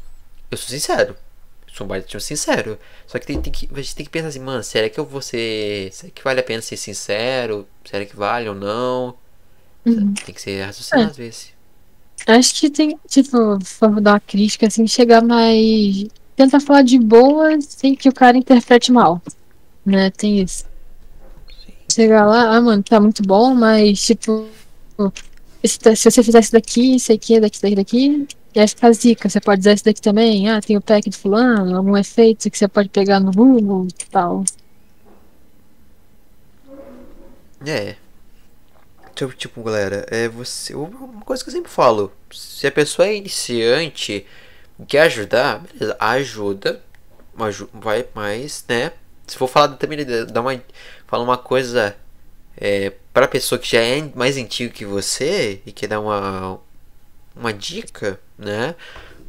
[0.50, 1.14] eu sou sincero.
[1.72, 2.78] Sou um baita sincero.
[3.06, 5.04] Só que, tem, tem que a gente tem que pensar assim, mano, será que eu
[5.04, 5.90] vou ser.
[5.92, 7.66] Será que vale a pena ser sincero?
[7.84, 9.14] Será que vale ou não?
[9.86, 10.12] Uhum.
[10.14, 11.10] Tem que ser raciocinado é.
[11.10, 11.52] às vezes.
[12.26, 13.36] Acho que tem, tipo,
[13.80, 16.06] vou dar uma crítica, assim, chegar mais.
[16.36, 19.20] Tentar falar de boa sem que o cara interprete mal
[19.84, 20.10] né?
[20.10, 20.64] Tem isso.
[21.64, 21.72] Sim.
[21.90, 24.46] Chegar lá, ah, mano, tá muito bom, mas tipo,
[25.64, 29.28] se, se você fizer isso daqui, isso aqui, daqui, daqui, daqui, e aí fica zica.
[29.28, 30.48] Você pode usar isso daqui também.
[30.48, 34.06] Ah, tem o pack de fulano, algum efeito que você pode pegar no Google e
[34.06, 34.44] tal.
[37.66, 37.96] É.
[39.14, 40.74] Tipo, tipo, galera, é você.
[40.74, 42.12] Uma coisa que eu sempre falo.
[42.30, 44.26] Se a pessoa é iniciante
[44.88, 46.82] quer ajudar, beleza, ajuda.
[47.72, 48.92] Vai mais, né?
[49.26, 50.60] se for falar também dar uma
[51.06, 51.96] falar uma coisa
[52.56, 56.60] é, para pessoa que já é mais antiga que você e quer dar uma
[57.34, 58.74] uma dica, né?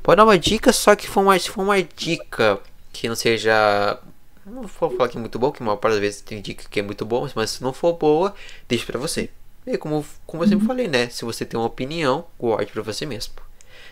[0.01, 2.59] Pode dar uma dica, só que for uma, se for uma dica
[2.91, 3.99] que não seja
[4.45, 6.79] não vou falar que é muito boa, que uma parte das vezes tem dica que
[6.79, 8.35] é muito boa, mas se não for boa,
[8.67, 9.29] deixa pra você.
[9.65, 10.67] E como, como eu sempre uhum.
[10.67, 11.07] falei, né?
[11.09, 13.33] Se você tem uma opinião, guarde pra você mesmo.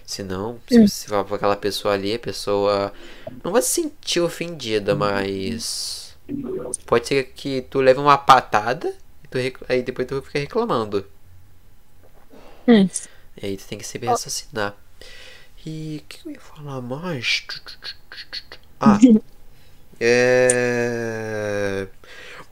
[0.06, 2.92] Senão, se você falar pra aquela pessoa ali, a pessoa
[3.44, 6.18] não vai se sentir ofendida, mas.
[6.86, 8.94] Pode ser que tu leve uma patada
[9.24, 9.58] e tu rec...
[9.70, 11.06] aí depois tu fica reclamando.
[12.68, 12.90] Hum.
[13.42, 14.76] E aí tu tem que saber raciocinar.
[15.66, 17.44] E o que eu ia falar mais?
[18.84, 18.98] Ah.
[20.00, 21.88] é.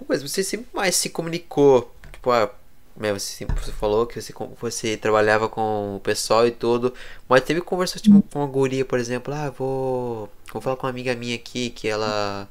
[0.08, 1.92] Mas você sempre mais se comunicou.
[2.12, 2.54] Tipo, ah,
[2.96, 6.94] né, você, você falou que você, você trabalhava com o pessoal e tudo,
[7.28, 10.92] mas teve conversa tipo, com uma guria, por exemplo, ah, vou, vou falar com uma
[10.92, 12.48] amiga minha aqui que ela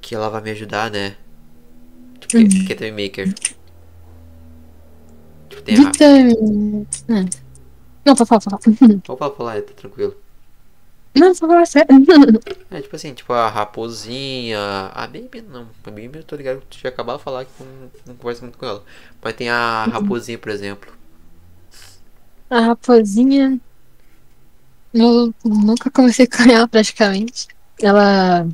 [0.00, 1.16] que ela vai me ajudar, né?
[2.20, 2.48] Tipo, uhum.
[2.48, 3.34] que, que é Maker.
[5.48, 7.49] Tipo, tem a...
[8.04, 9.00] Não, pode falar, pode falar.
[9.04, 10.16] Pode falar, falar, tá tranquilo.
[11.14, 11.88] Não, só falar sério.
[12.70, 14.58] É tipo assim, tipo a raposinha.
[14.94, 15.66] A Baby não.
[15.84, 18.42] A Baby eu tô ligado que tu já acabou de falar que não, não conversa
[18.42, 18.84] muito com ela.
[19.20, 19.92] Mas tem a uhum.
[19.92, 20.92] raposinha, por exemplo.
[22.48, 23.60] A raposinha.
[24.94, 27.48] Eu nunca conversei com ela praticamente.
[27.82, 28.46] Ela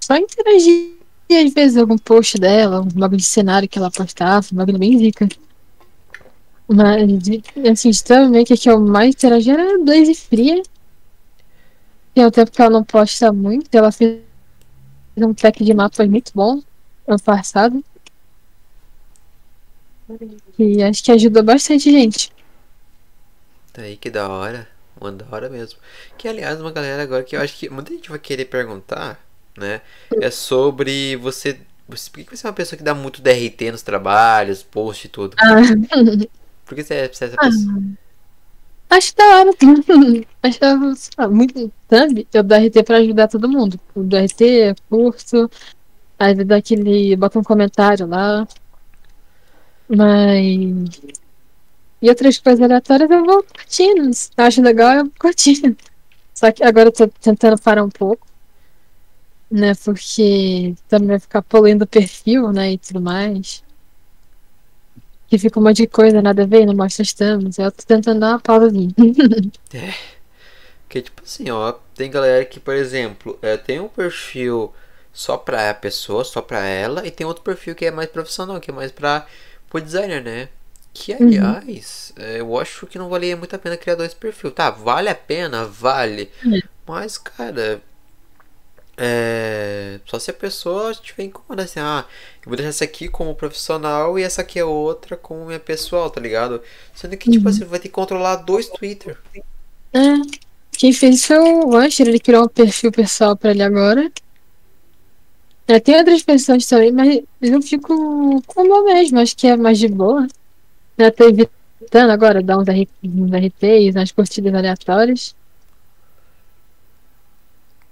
[0.00, 1.00] só interagia
[1.32, 4.96] às vezes algum post dela, um bagulho de cenário que ela postava, um bagulho bem
[4.96, 5.28] rica.
[6.72, 7.10] Mas,
[7.68, 10.62] assim, extremamente que eu mais interagia era Blaze Fria
[12.14, 13.74] tem um tempo que ela não posta muito.
[13.74, 14.20] Ela fez
[15.16, 16.62] um track de mapas muito bom
[17.06, 17.84] ano passado.
[20.58, 22.32] E acho que ajudou bastante gente.
[23.72, 24.68] Tá aí que da hora.
[25.00, 25.78] Uma da hora mesmo.
[26.18, 29.24] Que aliás, uma galera agora que eu acho que muita gente vai querer perguntar,
[29.56, 29.80] né?
[30.20, 31.58] É sobre você.
[31.88, 35.10] você por que você é uma pessoa que dá muito DRT nos trabalhos, post e
[35.10, 35.36] tudo?
[35.38, 36.30] Ah.
[36.70, 37.82] Por que você é, é essa pessoa?
[38.88, 38.96] Ah.
[38.96, 39.50] Acho da hora.
[40.40, 42.28] Acho muito, sabe?
[42.32, 43.80] Eu dou RT pra ajudar todo mundo.
[43.92, 45.50] O do RT, curso.
[46.16, 47.16] Aí dá aquele.
[47.16, 48.46] Bota um comentário lá.
[49.88, 51.02] Mas.
[52.00, 54.14] E outras coisas aleatórias eu vou curtindo.
[54.14, 55.76] Se eu acho legal, eu vou curtindo.
[56.32, 58.28] Só que agora eu tô tentando parar um pouco.
[59.50, 59.72] Né?
[59.74, 62.74] Porque também vai ficar poluindo o perfil, né?
[62.74, 63.64] E tudo mais
[65.30, 67.58] que fica um monte de coisa, nada a ver, não mostra as thumbs.
[67.58, 68.90] Eu tô tentando dar uma pausazinha.
[69.72, 69.94] é.
[70.88, 74.74] Que tipo assim, ó, tem galera que, por exemplo, é, tem um perfil
[75.12, 78.70] só pra pessoa, só pra ela, e tem outro perfil que é mais profissional, que
[78.70, 79.26] é mais pra
[79.68, 80.48] pro designer, né?
[80.92, 81.44] Que Uhum.
[81.44, 84.52] aliás, é, eu acho que não valia muito a pena criar dois perfis.
[84.52, 86.30] Tá, vale a pena, vale.
[86.44, 86.62] É.
[86.86, 87.80] Mas, cara,
[89.00, 90.00] é.
[90.06, 92.06] Só se a pessoa estiver incomodada assim, ah,
[92.44, 96.10] eu vou deixar essa aqui como profissional e essa aqui é outra como minha pessoal,
[96.10, 96.62] tá ligado?
[96.94, 97.50] Sendo que, tipo Uhum.
[97.50, 99.18] assim, vai ter que controlar dois Twitter.
[99.94, 99.98] É.
[100.78, 104.10] Quem fez isso foi o Usher, ele criou um perfil pessoal pra ele agora.
[105.66, 109.56] É, tem outras pessoas também, mas eu fico com o meu mesmo, acho que é
[109.56, 110.26] mais de boa.
[110.98, 115.36] Eu tô evitando agora dar uns R- uns RTs, umas curtidas aleatórias.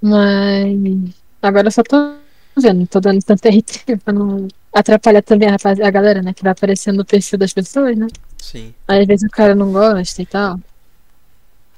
[0.03, 1.97] Mas agora eu só tô
[2.61, 6.35] vendo, tô dando tanto RT pra não atrapalhar também a, rapaz- a galera, né?
[6.35, 8.07] Que vai aparecendo no perfil das pessoas, né?
[8.39, 8.75] Sim.
[8.89, 10.59] Aí, às vezes o cara não gosta e tal.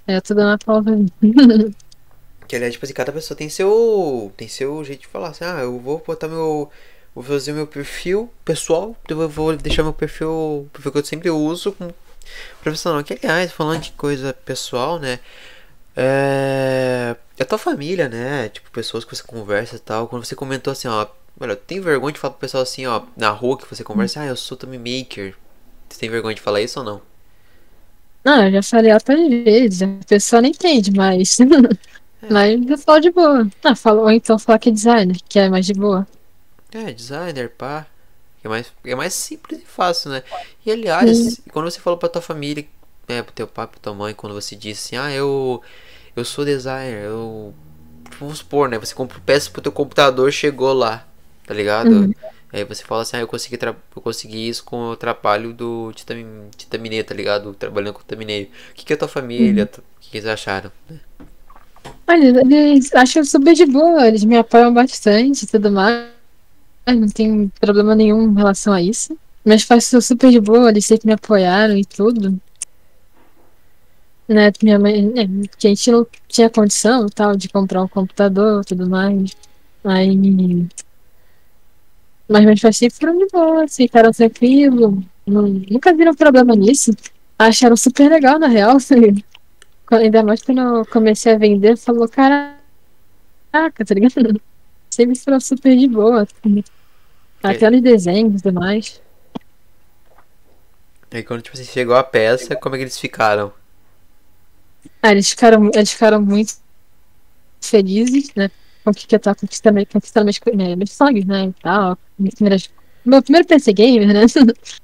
[0.06, 0.90] Aí eu tô dando uma pausa.
[2.48, 4.32] Que aliás, tipo assim, cada pessoa tem seu.
[4.36, 6.70] Tem seu jeito de falar assim, ah, eu vou botar meu.
[7.14, 10.68] Vou fazer meu perfil pessoal, eu vou deixar meu perfil.
[10.72, 11.92] perfil que eu sempre uso como
[12.62, 13.02] profissional.
[13.04, 15.20] Que aliás, falando de coisa pessoal, né?
[15.96, 17.16] É.
[17.40, 18.50] É tua família, né?
[18.50, 20.06] Tipo, pessoas que você conversa e tal.
[20.06, 21.06] Quando você comentou assim, ó.
[21.40, 24.26] Olha, tem vergonha de falar pro pessoal assim, ó, na rua que você conversa, ah,
[24.26, 25.34] eu sou Tommy Maker.
[25.88, 27.00] Você tem vergonha de falar isso ou não?
[28.22, 31.38] Não, eu já falei outras vezes, a pessoa não entende, mas.
[32.30, 33.48] mas eu falo de boa.
[33.64, 36.06] Ah, falo, ou então falar que é designer, que é mais de boa.
[36.70, 37.86] É, designer, pá.
[38.44, 40.22] É mais, é mais simples e fácil, né?
[40.66, 42.66] E aliás, quando você falou pra tua família,
[43.08, 45.62] né, pro teu pai, pra tua mãe, quando você disse assim, ah, eu,
[46.16, 47.54] eu sou designer, eu.
[48.18, 48.78] Vamos supor, né?
[48.78, 51.06] Você comprou peça pro teu computador, chegou lá,
[51.46, 51.90] tá ligado?
[51.90, 52.14] Uhum.
[52.52, 55.92] Aí você fala assim, ah, eu consegui, tra- eu consegui isso com o trabalho do
[55.94, 57.54] Titamin- Titaminé, tá ligado?
[57.54, 58.48] Trabalhando com o Titaminé.
[58.72, 59.64] O que, que é a tua família?
[59.64, 60.72] O que, que eles acharam?
[60.88, 61.00] né?
[62.08, 62.42] Olha,
[62.72, 66.10] eles acham super de boa, eles me apoiam bastante e tudo mais.
[66.88, 69.18] Não tem problema nenhum em relação a isso.
[69.44, 72.40] Mas faço super de boa, eles sempre me apoiaram e tudo.
[74.30, 75.26] Né, minha mãe, né,
[75.58, 79.36] que a gente não tinha condição tal de comprar um computador e tudo mais.
[79.82, 80.68] Aí.
[82.28, 85.02] Mas meus pais sempre foram de boa, assim, ficaram tranquilos.
[85.26, 86.92] Nunca viram problema nisso.
[87.36, 88.76] Acharam super legal, na real.
[89.90, 92.54] Ainda mais quando eu comecei a vender, falou, caraca,
[93.84, 94.40] tá ligado?
[94.90, 96.22] Sempre foram super de boa.
[96.22, 96.62] assim.
[97.42, 99.02] Até nos desenhos e tudo mais.
[101.10, 103.52] Aí quando tipo assim, chegou a peça, como é que eles ficaram?
[105.02, 106.54] Ah, eles ficaram, eles ficaram muito
[107.60, 108.50] felizes, né?
[108.84, 111.46] Com o que eu tava conquistando, conquistando meus, meus sonhos, né?
[111.46, 111.98] E tal.
[112.18, 112.70] Minhas primeiras-
[113.04, 114.20] meu primeiro PC gamer, né?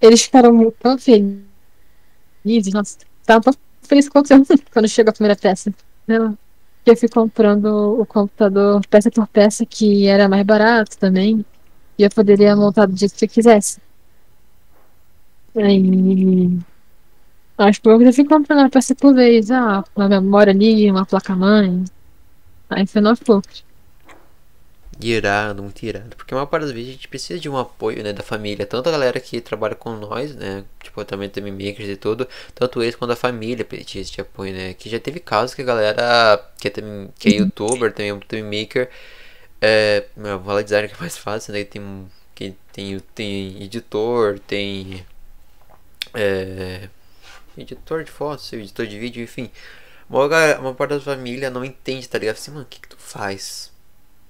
[0.00, 1.44] Eles ficaram tão felizes,
[2.72, 4.42] nossa, estavam tão felizes quanto eu
[4.72, 5.72] quando chegou a primeira peça.
[6.06, 6.16] né?
[6.86, 7.66] Eu fui comprando
[8.00, 11.44] o computador peça por peça, que era mais barato também.
[11.98, 13.80] E eu poderia montar do jeito que eu quisesse.
[15.56, 16.60] Aí.
[17.64, 19.50] Aos poucos eu fui comprando uma peça por vez.
[19.50, 21.84] Ah, uma memória ali, uma placa-mãe.
[22.70, 23.64] Aí foi aos poucos.
[25.02, 26.14] Irado, muito irado.
[26.16, 28.66] Porque a maior parte das vezes a gente precisa de um apoio, né, da família.
[28.66, 32.28] Tanto a galera que trabalha com nós, né, tipo, também tem makers e tudo.
[32.54, 34.74] Tanto eles quanto a família precisa de apoio, né.
[34.74, 38.14] Que já teve casos que a galera que é, também- que é youtuber, também é
[38.14, 38.90] um também maker,
[39.60, 41.82] é, meu, vou falar designer que é mais fácil, né, tem,
[42.34, 45.04] que tem, tem editor, tem,
[46.14, 46.88] é,
[47.56, 49.50] editor de fotos, editor de vídeo, enfim.
[50.08, 50.26] Uma,
[50.60, 52.36] uma parte da família não entende, tá ligado?
[52.36, 53.72] Assim, mano, o que que tu faz?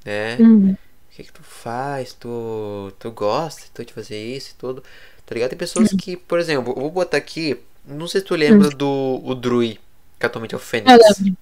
[0.04, 0.38] Né?
[0.38, 0.76] Hum,
[1.12, 2.14] O que que tu faz?
[2.14, 4.82] Tu, tu gosta tu de fazer isso e tudo?
[5.26, 5.50] Tá ligado?
[5.50, 7.60] Tem pessoas que, por exemplo, eu vou botar aqui.
[7.86, 9.78] Não sei se tu lembra do o Drui,
[10.18, 10.98] que atualmente é o eu Fênix.
[10.98, 11.38] lembro.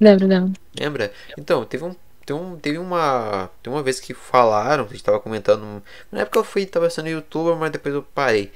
[0.00, 0.60] Lembro, lembro.
[0.78, 1.12] Lembra?
[1.36, 1.94] Então, teve um.
[2.24, 3.50] Teve, um, teve uma.
[3.62, 5.82] Teve uma vez que falaram, a gente tava comentando.
[6.10, 8.52] Na época eu fui, tava sendo youtuber, mas depois eu parei.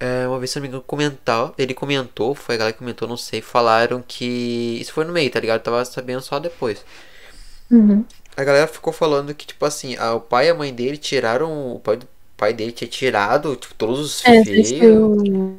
[0.00, 3.08] É, uma vez, se não me engano, comentar, ele comentou, foi a galera que comentou,
[3.08, 4.78] não sei, falaram que.
[4.80, 5.58] Isso foi no meio, tá ligado?
[5.58, 6.84] Eu tava sabendo só depois.
[7.70, 8.04] Uhum.
[8.36, 11.74] A galera ficou falando que, tipo assim, a- o pai e a mãe dele tiraram.
[11.74, 11.98] O pai,
[12.36, 15.58] pai dele tinha tirado, tipo, todos os É, esse foi o.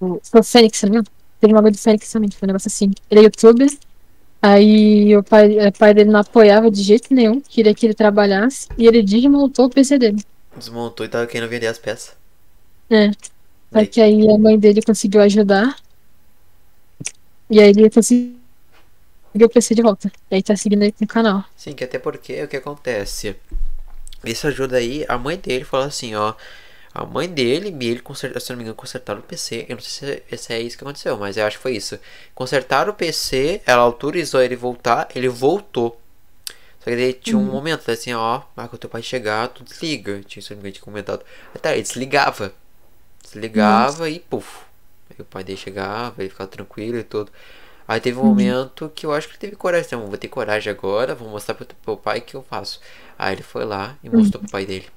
[0.00, 1.04] o- Fênix, engano.
[1.40, 2.90] Teve um bagulho do Fênix também, foi um negócio assim.
[3.10, 3.68] Ele é youtuber.
[4.42, 8.68] Aí o pai, o pai dele não apoiava de jeito nenhum, queria que ele trabalhasse.
[8.78, 10.22] E ele desmontou o PC dele.
[10.56, 12.14] Desmontou e tava querendo vender as peças.
[12.92, 13.10] É.
[13.72, 15.76] Só que aí a mãe dele conseguiu ajudar.
[17.50, 18.38] E aí ele conseguiu
[19.46, 20.12] o PC de volta.
[20.30, 21.44] E aí tá seguindo aí com o canal.
[21.56, 23.36] Sim, que até porque o que acontece?
[24.24, 26.34] Isso ajuda aí, a mãe dele falou assim, ó.
[26.94, 29.66] A mãe dele e ele, consertaram, se não me engano, consertaram o PC.
[29.68, 31.98] Eu não sei se, se é isso que aconteceu, mas eu acho que foi isso.
[32.34, 36.00] Consertaram o PC, ela autorizou ele voltar, ele voltou.
[36.80, 37.52] Só que daí tinha um Uhum.
[37.52, 40.22] momento assim, ó, ah, quando teu pai chegar, tu desliga.
[40.26, 41.24] Tinha, se não me engano, tinha comentado.
[41.54, 42.54] Aí tá, ele desligava.
[43.22, 44.64] Desligava e puf.
[45.10, 47.30] Aí o pai dele chegava, ele ficava tranquilo e tudo.
[47.88, 48.24] Aí teve um Uhum.
[48.24, 49.86] momento que eu acho que ele teve coragem.
[49.86, 52.80] Então, vou ter coragem agora, vou mostrar pro meu pai o que eu faço.
[53.18, 54.88] Aí ele foi lá e mostrou pro pai dele.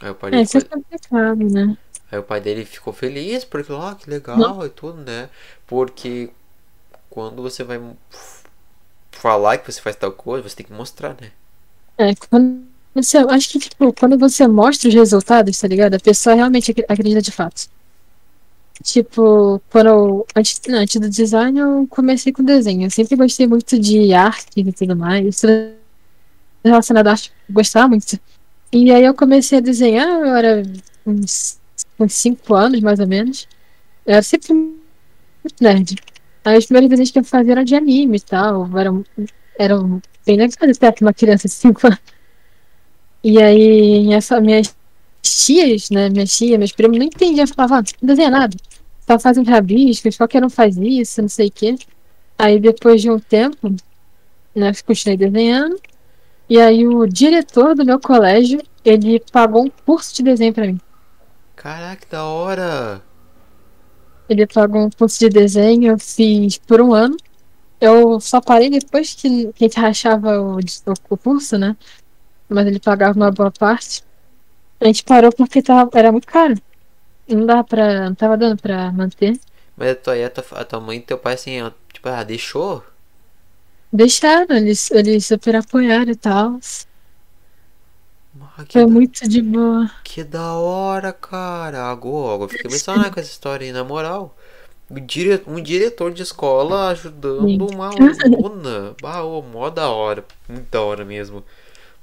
[0.00, 1.76] Aí o pai É, dele, isso é foi- complicado, né?
[2.10, 5.28] aí o pai dele ficou feliz porque, ó, que legal e tudo, né?
[5.66, 6.30] Porque
[7.10, 7.78] quando você vai
[9.10, 11.32] falar que você faz tal coisa, você tem que mostrar, né?
[11.98, 15.94] É, quando você, acho que, tipo, quando você mostra os resultados, tá ligado?
[15.94, 17.68] A pessoa realmente acre- acredita de fato.
[18.82, 22.84] Tipo, quando eu, antes, não, antes do design, eu comecei com desenho.
[22.86, 25.40] Eu sempre gostei muito de arte e tudo mais.
[26.64, 28.18] Relacionado à arte, gostava muito.
[28.72, 30.62] E aí eu comecei a desenhar, eu era
[31.06, 31.58] uns,
[31.98, 33.48] uns 5 anos, mais ou menos.
[34.04, 34.76] Eu era sempre muito
[35.60, 35.96] nerd.
[36.44, 38.78] Aí os primeiros desenhos que eu fazia eram de anime e tal.
[38.78, 39.04] Eram,
[39.58, 41.98] eram bem legais até pra uma criança de 5 anos.
[43.28, 44.72] E aí, essa, minhas
[45.20, 46.08] tias, né?
[46.08, 47.44] Minhas tias, meus primos não entendiam.
[47.44, 48.56] Falavam, ah, não desenha nada.
[49.04, 51.74] Só faz uns rabiscos, qualquer um faz isso, não sei o quê.
[52.38, 53.74] Aí, depois de um tempo,
[54.54, 54.72] né?
[54.86, 55.76] Continuei desenhando.
[56.48, 60.80] E aí, o diretor do meu colégio, ele pagou um curso de desenho pra mim.
[61.56, 63.02] Caraca, que da hora!
[64.28, 67.16] Ele pagou um curso de desenho, eu fiz por um ano.
[67.80, 70.58] Eu só parei depois que, que a gente rachava o,
[71.10, 71.76] o curso, né?
[72.48, 74.02] Mas ele pagava uma boa parte.
[74.80, 76.54] A gente parou porque tava, era muito caro.
[77.28, 78.08] Não dava pra.
[78.10, 79.40] Não tava dando pra manter.
[79.76, 82.22] Mas a tua, a tua, a tua mãe e teu pai, assim, ó, tipo, ah,
[82.24, 82.84] deixou?
[83.92, 86.60] Deixaram, eles, eles super apoiaram e tal.
[88.40, 89.90] Ah, Foi da, muito de boa.
[90.02, 91.90] que da hora, cara.
[91.90, 94.36] Agora, agora eu fiquei impressionado com essa história aí, na moral.
[94.90, 97.58] Um dire- um diretor de escola ajudando Sim.
[97.66, 98.96] uma aluna.
[99.00, 100.24] Bah, ô, mó da hora.
[100.48, 101.44] Muito da hora mesmo.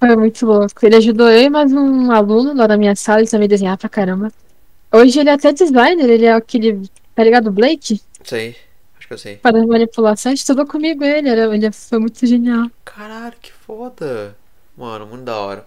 [0.05, 0.85] Foi muito louco.
[0.85, 3.87] Ele ajudou eu e mais um aluno lá na minha sala, ele também desenhar pra
[3.87, 4.33] caramba.
[4.91, 6.81] Hoje ele é até designer, ele é aquele.
[7.15, 8.01] Tá ligado, Blake?
[8.21, 8.53] Sei.
[8.97, 9.37] Acho que eu sei.
[9.37, 12.69] Para as manipulações, estudou comigo ele, era, ele foi muito genial.
[12.83, 14.35] Caralho, que foda.
[14.77, 15.65] Mano, muito da hora.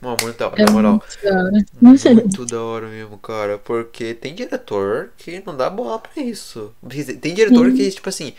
[0.00, 0.92] Mano, muito da hora, É na moral.
[0.92, 1.52] muito da hora.
[1.80, 3.58] Muito da hora mesmo, cara.
[3.58, 6.72] Porque tem diretor que não dá bola pra isso.
[7.20, 8.32] Tem diretor que, tipo assim.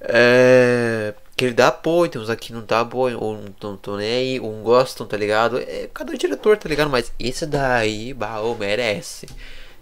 [0.00, 1.14] É.
[1.36, 4.08] Que ele dá apoio, tem uns aqui não dá apoio, ou não tão, tão nem
[4.12, 5.58] aí, ou não gostam, tá ligado?
[5.58, 6.90] É cada diretor, tá ligado?
[6.90, 9.26] Mas esse daí, bah, ô, merece.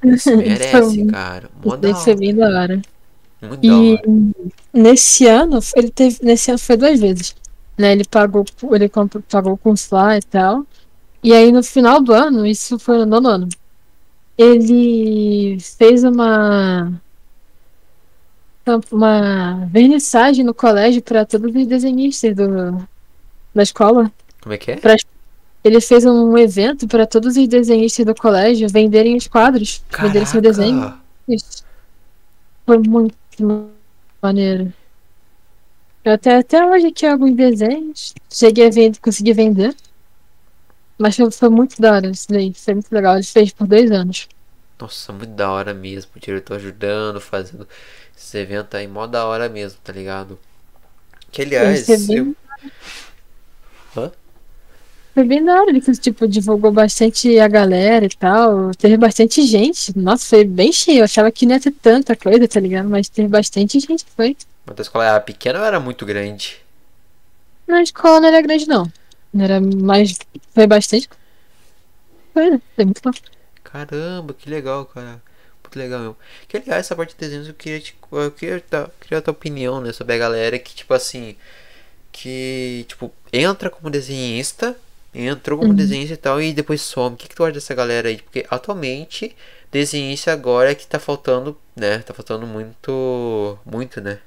[0.07, 1.51] Esse merece, cara.
[1.55, 2.17] Mó da Isso é hora.
[2.17, 2.83] bem da hora.
[3.43, 4.09] Muito da E hora.
[4.73, 6.19] nesse ano, ele teve.
[6.25, 7.35] Nesse ano foi duas vezes.
[7.79, 7.93] Né?
[7.93, 10.67] Ele pagou, ele comprou, pagou o curso lá e tal.
[11.23, 13.49] E aí no final do ano, isso foi no nono ano.
[14.39, 17.03] Ele fez uma.
[18.91, 22.87] Uma vernissagem no colégio para todos os desenhistas do,
[23.55, 24.11] da escola.
[24.41, 24.81] Como é que é?
[25.65, 30.41] Ele fez um evento para todos os desenhistas do colégio venderem os quadros, venderem seu
[30.41, 30.81] desenho.
[30.81, 31.03] Caraca!
[31.29, 31.65] Isso.
[32.67, 33.17] Foi muito
[34.21, 34.73] maneiro.
[36.05, 38.15] Eu até, até hoje aqui alguns desenhos.
[38.29, 39.75] Cheguei a vender, consegui vender.
[40.99, 42.53] Mas foi, foi muito da hora isso daí.
[42.55, 43.15] Foi muito legal.
[43.15, 44.29] Ele fez por dois anos.
[44.81, 46.11] Nossa, muito da hora mesmo.
[46.17, 47.69] O diretor ajudando, fazendo
[48.23, 50.39] esse evento aí, mó da hora mesmo, tá ligado?
[51.33, 52.37] Que aliás, bem- eu,
[55.15, 55.71] Foi bem da hora.
[55.71, 58.71] Ele tipo, divulgou bastante a galera e tal.
[58.75, 59.97] Teve bastante gente.
[59.99, 61.01] Nossa, foi bem cheio.
[61.01, 62.89] Eu achava que não ia ter tanta coisa, tá ligado?
[62.89, 64.37] Mas teve bastante gente que foi.
[64.65, 66.63] Mas a escola era pequena ou era muito grande?
[67.67, 68.91] Na escola não era grande, não.
[69.39, 70.19] Era mais.
[70.55, 71.09] Foi bastante
[72.35, 72.61] coisa.
[72.75, 73.11] Foi muito bom.
[73.65, 75.21] Caramba, que legal, cara.
[75.73, 76.17] Muito legal mesmo.
[76.49, 79.33] Que aliás, essa parte de desenhos eu queria, te, eu queria, dar, queria dar tua
[79.33, 81.37] opinião, né, sobre a galera que, tipo assim,
[82.13, 84.77] que, tipo, entra como desenhista,
[85.15, 85.77] entrou como Uhum.
[85.77, 87.15] desenhista e tal, e depois some.
[87.15, 88.19] O que, que tu acha dessa galera aí?
[88.23, 89.37] Porque atualmente,
[89.73, 94.21] desenhista agora é que tá faltando, né, tá faltando muito, muito, né?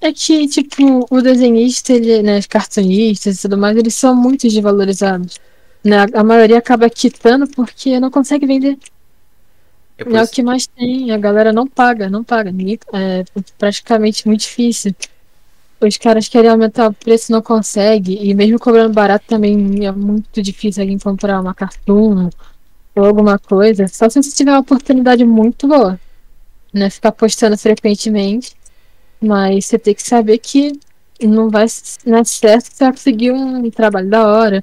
[0.00, 4.42] É que, tipo, o desenhista, ele, né, os cartunistas e tudo mais, eles são muito
[4.48, 5.38] desvalorizados.
[5.84, 5.96] Né?
[6.14, 8.78] A maioria acaba quitando porque não consegue vender.
[9.98, 11.10] É por É o que mais tem.
[11.10, 12.52] A galera não paga, não paga.
[12.52, 13.24] Ninguém, é
[13.58, 14.94] praticamente muito difícil.
[15.80, 18.16] Os caras querem aumentar o preço, não consegue.
[18.20, 22.30] E mesmo cobrando barato também é muito difícil alguém comprar uma cartoon
[22.94, 23.88] ou alguma coisa.
[23.88, 26.00] Só se você tiver uma oportunidade muito boa.
[26.72, 26.90] Né?
[26.90, 28.56] Ficar postando frequentemente.
[29.20, 30.78] Mas você tem que saber que
[31.20, 31.66] não vai
[32.06, 34.62] não é certo você vai conseguir um trabalho da hora.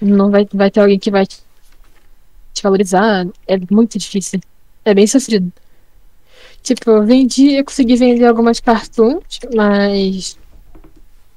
[0.00, 1.42] Não vai, vai ter alguém que vai te
[2.62, 4.40] valorizar, é muito difícil.
[4.88, 5.52] É bem sofrido.
[6.62, 10.38] Tipo, eu vendi, eu consegui vender algumas cartoons, mas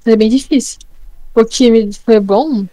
[0.05, 0.79] é bem difícil.
[1.35, 2.65] O que me foi bom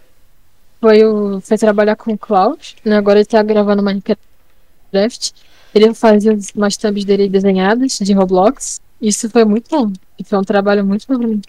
[0.79, 2.95] foi, o, foi trabalhar com o Klaus, né?
[2.95, 5.33] Agora ele tá gravando Minecraft.
[5.75, 8.79] Ele fazia umas thumbs dele desenhadas de Roblox.
[9.01, 9.91] Isso foi muito bom.
[10.17, 11.41] E foi um trabalho muito bom pra mim.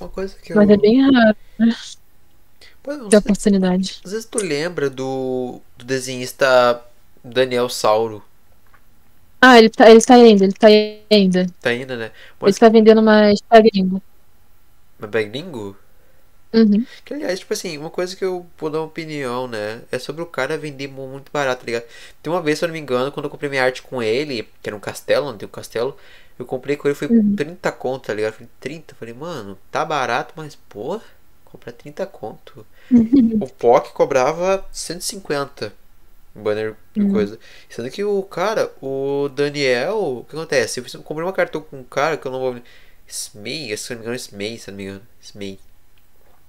[0.00, 0.74] Uma coisa que Mas eu.
[0.74, 1.76] é bem raro, né?
[2.86, 4.00] Não sei- oportunidade.
[4.04, 6.82] Às vezes tu lembra do, do desenhista
[7.24, 8.22] Daniel Sauro.
[9.42, 10.66] Ah, ele tá, ele tá ainda, ele tá
[11.10, 11.46] ainda.
[11.60, 12.12] Tá ainda, né?
[12.44, 14.02] Ele Mas, tá vendendo mais pra gringo.
[14.98, 15.76] mas gringo?
[16.54, 16.86] Uhum.
[17.04, 19.82] Que aliás, tipo assim, uma coisa que eu vou dar uma opinião, né?
[19.90, 21.84] É sobre o cara vender mu- muito barato, tá ligado?
[22.22, 24.44] Tem uma vez, se eu não me engano, quando eu comprei minha arte com ele,
[24.62, 25.96] que era um castelo, não tem um castelo,
[26.38, 27.36] eu comprei com ele, foi Uhum.
[27.36, 28.32] 30 conto, tá ligado?
[28.32, 28.94] Eu Falei, 30?
[28.94, 31.00] Eu Falei, mano, tá barato, mas pô,
[31.44, 32.66] comprar 30 conto.
[33.40, 35.70] O POC cobrava 150 um
[36.34, 37.04] banner e Hum.
[37.04, 37.38] coisa.
[37.68, 40.80] Sendo que o cara, o Daniel, o que acontece?
[40.94, 42.56] Eu comprei uma cartão com um cara que eu não vou.
[43.08, 45.02] Smei, se eu não me engano, Smei, se não me engano.
[45.22, 45.58] Smei.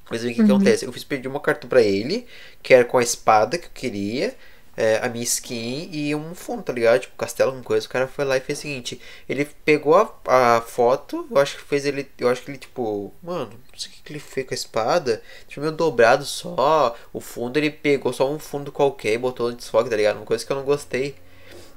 [0.09, 0.51] Mas o que, que Uhum.
[0.51, 0.85] acontece?
[0.85, 2.27] Eu fiz pedir uma cartão pra ele,
[2.61, 4.35] que era com a espada que eu queria,
[4.75, 7.01] é, a minha skin e um fundo, tá ligado?
[7.01, 7.87] Tipo, castelo, alguma coisa.
[7.87, 11.57] O cara foi lá e fez o seguinte: ele pegou a, a foto, eu acho
[11.57, 12.09] que fez ele.
[12.17, 13.51] Eu acho que ele, tipo, mano,
[13.81, 15.21] sei o que, ele fez com a espada.
[15.47, 16.95] Tipo, meio dobrado só.
[17.13, 20.17] O fundo ele pegou só um fundo qualquer e botou no desfoque, tá ligado?
[20.17, 21.15] Uma coisa que eu não gostei.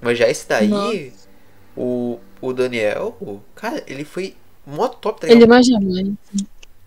[0.00, 1.28] Mas já esse daí, Nossa.
[1.76, 3.16] o, o Daniel,
[3.54, 4.36] cara, ele foi
[4.66, 5.42] mó top, tá ligado?
[5.42, 6.14] Ele imagina, né?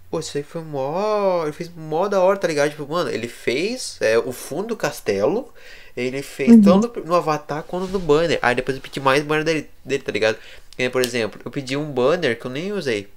[0.10, 1.44] Pô, isso aí foi mó.
[1.44, 2.70] Ele fez mó da hora, tá ligado?
[2.72, 5.54] Tipo, mano, ele fez é, o fundo do castelo.
[5.96, 6.62] Ele fez Uhum.
[6.62, 8.40] tanto no avatar quanto no banner.
[8.42, 10.38] Aí depois eu pedi mais banner dele, dele tá ligado?
[10.92, 13.08] Por exemplo, eu pedi um banner que eu nem usei.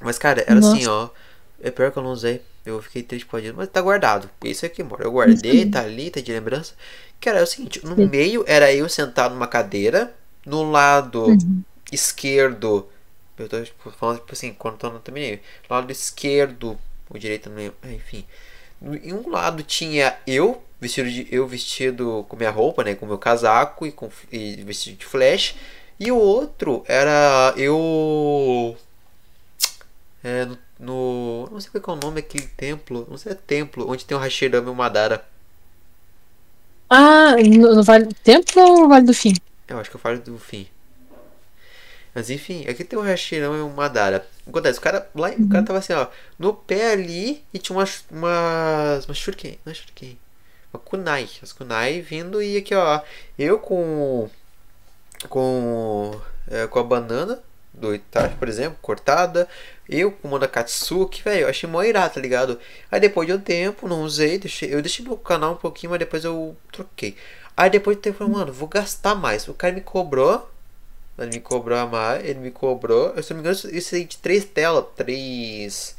[0.00, 1.08] Mas, cara, era assim, ó.
[1.62, 2.42] É pior que eu não usei.
[2.64, 4.30] Eu fiquei triste com isso, mas tá guardado.
[4.44, 5.02] Isso aqui, mano.
[5.02, 6.74] Eu guardei, tá ali, tá de lembrança.
[7.20, 8.10] Cara, é o seguinte: no Sim.
[8.10, 10.14] meio era eu sentado numa cadeira.
[10.46, 11.64] No lado Uhum.
[11.92, 12.88] esquerdo.
[13.38, 15.40] Eu tô tipo, falando, tipo assim, quando eu não terminei.
[15.68, 16.78] Lado esquerdo,
[17.08, 17.76] ou direito, não lembro.
[17.82, 18.24] é, Enfim.
[18.80, 21.26] No- Em um lado tinha eu, vestido de.
[21.30, 22.94] Eu vestido com minha roupa, né?
[22.94, 25.54] Com meu casaco e, com, e vestido de flash.
[25.98, 28.76] E o outro era eu.
[31.60, 33.06] É, Não sei qual é o nome daquele templo.
[33.10, 35.24] Não sei se é templo, onde tem o Hashirama e o Madara.
[36.88, 39.34] Ah, no, no Vale do Tempo ou no Vale do Fim?
[39.68, 40.66] Eu acho que eu falo do fim.
[42.12, 44.26] Mas enfim, aqui tem o Hashirama e o Madara.
[44.46, 46.08] Acontece, o cara lá, o cara tava assim, ó,
[46.38, 50.18] no pé ali e tinha umas umas, umas shuriken, não é shuriken,
[50.72, 53.00] uma kunai, as kunai vindo e aqui, ó,
[53.38, 54.28] eu com
[55.28, 57.40] com é, com a banana
[57.80, 59.48] do Itachi, por exemplo, cortada,
[59.88, 62.58] eu com da Katsuki, velho, eu achei mó irado, tá ligado?
[62.90, 65.98] Aí depois de um tempo, não usei, deixei, eu deixei no canal um pouquinho, mas
[65.98, 67.16] depois eu troquei.
[67.56, 69.48] Aí depois de tempo, eu falei, mano, vou gastar mais.
[69.48, 70.48] O cara me cobrou,
[71.18, 74.04] ele me cobrou a mais, ele me cobrou, eu se não me engano, isso aí
[74.04, 75.96] de três telas, três,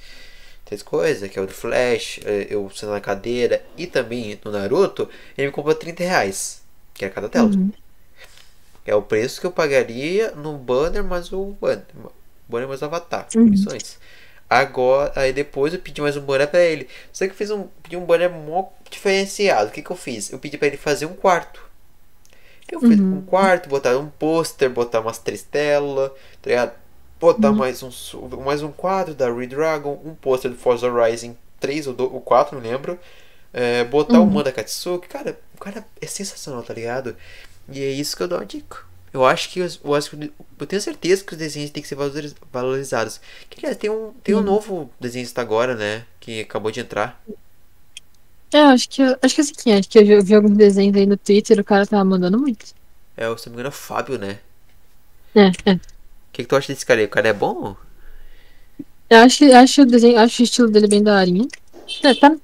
[0.65, 4.51] três coisas, que é o do Flash, eh, eu sendo na cadeira e também no
[4.51, 6.61] Naruto, ele me cobrou 30 reais,
[6.93, 7.49] que era cada tela.
[7.49, 7.71] Uhum.
[8.85, 11.85] É o preço que eu pagaria no banner mais o banner.
[12.47, 13.27] Banner mais o avatar.
[13.35, 13.45] Uhum.
[14.49, 16.89] Agora, aí depois eu pedi mais um banner pra ele.
[17.13, 19.69] Só que eu fiz um, pedi um banner mó diferenciado.
[19.69, 20.31] O que, que eu fiz?
[20.31, 21.63] Eu pedi pra ele fazer um quarto.
[22.71, 23.17] Eu fiz Uhum.
[23.17, 26.11] um quarto, botar um pôster, botar umas três telas,
[26.41, 26.71] tá ligado?
[27.19, 27.57] Botar Uhum.
[27.57, 27.89] mais, um,
[28.43, 32.55] mais um quadro da Redragon, um pôster do Forza Rising 3 ou, do, ou 4,
[32.59, 32.97] não lembro.
[33.53, 34.27] É, botar Uhum.
[34.27, 35.07] o Manda Katsuki.
[35.07, 37.15] Cara, o cara é sensacional, tá ligado?
[37.71, 38.79] E é isso que eu dou uma dica.
[39.13, 40.15] Eu acho que os- eu, acho
[40.59, 43.19] eu tenho certeza que os desenhos têm que ser valoriz- valorizados.
[43.49, 46.05] Que aliás, tem um, tem um novo desenhista agora, né?
[46.19, 47.21] Que acabou de entrar.
[48.53, 51.17] É, acho que, acho que assim, acho que eu vi, vi alguns desenhos aí no
[51.17, 52.73] Twitter o cara tava mandando muito.
[53.15, 54.39] É, se não me engano, é o Fábio, né?
[55.35, 55.79] É, é.
[56.29, 57.05] O que, que tu acha desse cara aí?
[57.05, 57.75] O cara é bom?
[59.09, 61.47] Eu acho, acho o desenho, acho o estilo dele bem daorinha.
[62.03, 62.35] É, tá,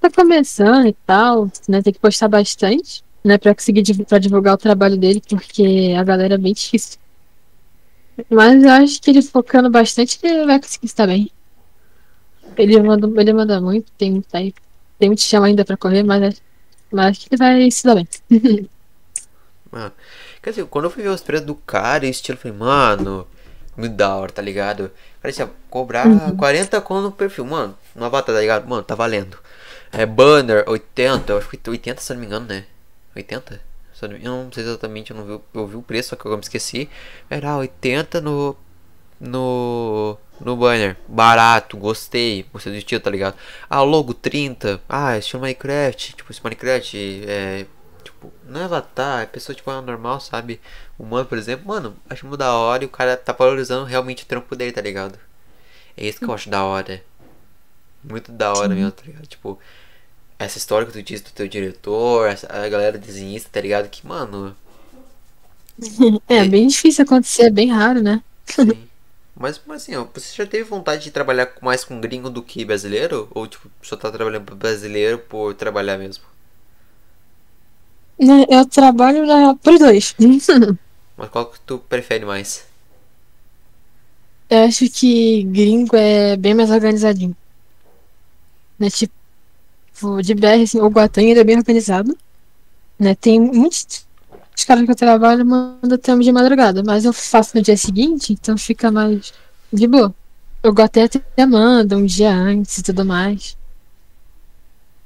[0.00, 1.82] tá começando e tal, né?
[1.82, 3.38] Tem que postar bastante, né?
[3.38, 6.98] Pra conseguir pra divulgar o trabalho dele, porque a galera é bem difícil.
[8.30, 11.30] Mas eu acho que ele focando bastante, ele vai conseguir estar bem.
[12.56, 14.54] Ele manda, ele manda muito, tem, aí,
[14.98, 16.40] tem muito chão ainda pra correr, mas, é-
[16.90, 18.08] mas acho que ele vai se dar bem.
[19.70, 19.92] Mano.
[20.42, 22.56] Quer dizer, quando eu fui ver os preços do cara e o estilo, eu falei,
[22.58, 23.26] mano,
[23.76, 24.90] muito da hora, tá ligado?
[25.20, 26.36] Parecia cobrar Uhum.
[26.36, 27.76] 40 conto no perfil, mano.
[27.94, 28.68] No avatar, tá ligado?
[28.68, 29.38] Mano, tá valendo.
[29.90, 32.64] É banner, 80, eu acho que foi 80 se não me engano, né?
[33.16, 33.60] 80?
[33.94, 36.36] Se eu, não, sei exatamente, eu não vi, eu vi o preço, só que eu
[36.36, 36.88] me esqueci.
[37.28, 38.56] Era 80 no.
[39.20, 40.96] no no banner.
[41.08, 43.36] Barato, gostei, do estilo, tá ligado?
[43.70, 44.80] Ah, logo 30.
[44.88, 46.14] Ah, estilo Minecraft.
[46.16, 47.66] Tipo, esse Minecraft é.
[48.02, 50.60] Tipo, não é avatar, é pessoa tipo normal, sabe?
[50.98, 51.66] Humano, por exemplo.
[51.66, 54.80] Mano, acho muito da hora e o cara tá valorizando realmente o trampo dele, tá
[54.80, 55.18] ligado?
[55.96, 57.02] É isso que eu acho da hora.
[58.02, 59.26] Muito da hora mesmo, tá ligado?
[59.26, 59.58] Tipo,
[60.44, 63.88] essa história que tu disse do teu diretor, essa, a galera desenhista, tá ligado?
[63.88, 64.56] Que, mano.
[66.28, 68.22] É, é bem difícil acontecer, é bem raro, né?
[68.46, 68.88] Sim.
[69.34, 72.64] Mas, mas assim, ó, você já teve vontade de trabalhar mais com gringo do que
[72.64, 73.28] brasileiro?
[73.34, 76.22] Ou tipo, só tá trabalhando pro brasileiro por trabalhar mesmo?
[78.18, 80.14] Né, eu trabalho na, por dois.
[81.16, 82.64] mas qual que tu prefere mais?
[84.48, 87.34] Eu acho que gringo é bem mais organizadinho.
[88.78, 89.14] Né, tipo,
[90.22, 92.16] de BR, assim, o Guatan ele é bem organizado.
[92.98, 94.06] Né, tem muitos
[94.56, 98.32] os caras que eu trabalho mandam tempo de madrugada, mas eu faço no dia seguinte,
[98.32, 99.32] então fica mais
[99.72, 100.14] de boa.
[100.62, 103.56] Eu até até manda um dia antes e tudo mais.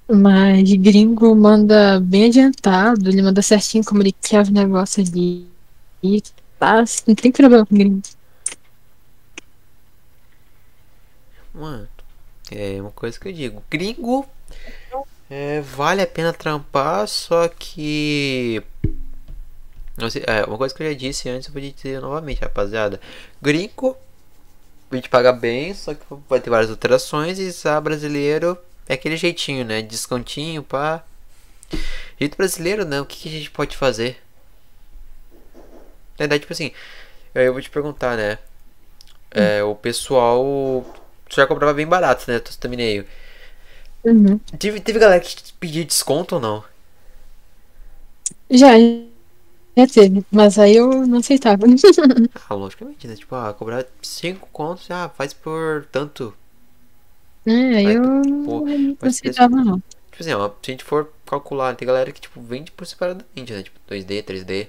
[0.08, 5.48] Mas gringo manda bem adiantado, ele manda certinho como ele quer os negócios ali.
[6.02, 6.22] E
[6.58, 8.02] tá, não tem problema com gringo.
[11.54, 11.88] Mano,
[12.50, 13.64] é uma coisa que eu digo.
[13.70, 14.26] Gringo
[15.28, 18.62] é, vale a pena trampar, só que
[20.10, 23.00] Sei, é, uma coisa que eu já disse antes, eu vou dizer novamente, rapaziada.
[23.40, 23.96] Gringo,
[24.90, 27.38] a gente paga bem, só que vai ter várias alterações.
[27.38, 29.80] E sa brasileiro é aquele jeitinho, né?
[29.80, 31.02] Descontinho, pá.
[32.20, 33.00] Jeito brasileiro, né?
[33.00, 34.22] O que, que a gente pode fazer?
[36.18, 36.72] Na verdade, tipo assim,
[37.34, 38.38] eu vou te perguntar, né?
[39.30, 40.84] É, o pessoal
[41.30, 42.38] já comprava bem barato, né?
[42.38, 43.06] Tô terminei.
[44.06, 44.38] Uhum.
[44.56, 46.64] Teve, teve galera que pediu desconto ou não?
[48.48, 48.68] Já,
[49.76, 51.66] já teve, mas aí eu não aceitava.
[52.48, 53.16] ah, logicamente, né?
[53.16, 56.32] Tipo, ah, cobrar 5 contos, ah, faz por tanto.
[57.44, 58.02] É, aí eu
[58.44, 59.82] pô, não aceitava não.
[60.12, 63.52] Tipo assim, ó, se a gente for calcular, tem galera que, tipo, vende por separadamente,
[63.52, 63.62] né?
[63.64, 64.68] Tipo, 2D, 3D.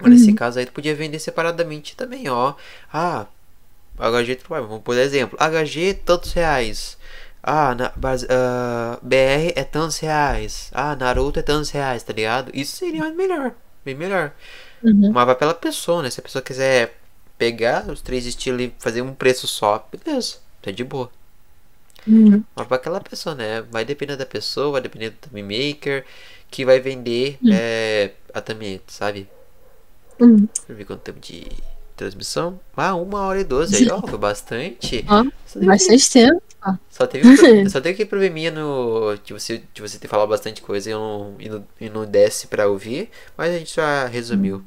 [0.00, 0.18] Mas uhum.
[0.18, 2.54] nesse caso aí, tu podia vender separadamente também, ó.
[2.90, 3.26] Ah,
[3.98, 6.96] HG, tipo, vamos por exemplo, HG tantos reais.
[7.42, 10.70] Ah, na, uh, ah, BR é tantos reais.
[10.72, 12.50] Ah, Naruto é tantos reais, tá ligado?
[12.54, 13.54] Isso seria melhor
[13.88, 14.32] bem melhor.
[14.82, 15.12] Uhum.
[15.12, 16.10] Mas vai pela pessoa, né?
[16.10, 16.98] Se a pessoa quiser
[17.36, 21.10] pegar os três estilos e fazer um preço só, beleza, tá de boa.
[22.06, 22.42] Uhum.
[22.54, 23.62] Mas pra aquela pessoa, né?
[23.62, 26.04] Vai depender da pessoa, vai depender do thumb maker
[26.50, 27.50] que vai vender uhum.
[27.52, 29.28] é, a thumb, sabe?
[30.20, 30.36] Uhum.
[30.36, 31.46] Deixa eu ver quanto tempo de
[31.96, 32.60] transmissão.
[32.76, 35.04] Ah, uma hora e doze aí, ó, foi bastante.
[35.08, 35.24] Ó,
[35.64, 36.42] bastante tempo.
[36.90, 37.24] Só teve,
[37.70, 39.16] só teve que probleminha no.
[39.24, 42.46] De você, de você ter falado bastante coisa e não, e não, e não desce
[42.46, 44.62] pra ouvir, mas a gente já resumiu.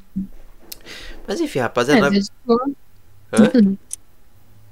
[1.28, 2.08] Mas enfim, rapaziada.
[2.08, 2.72] É, de boa.
[3.34, 3.78] Hã?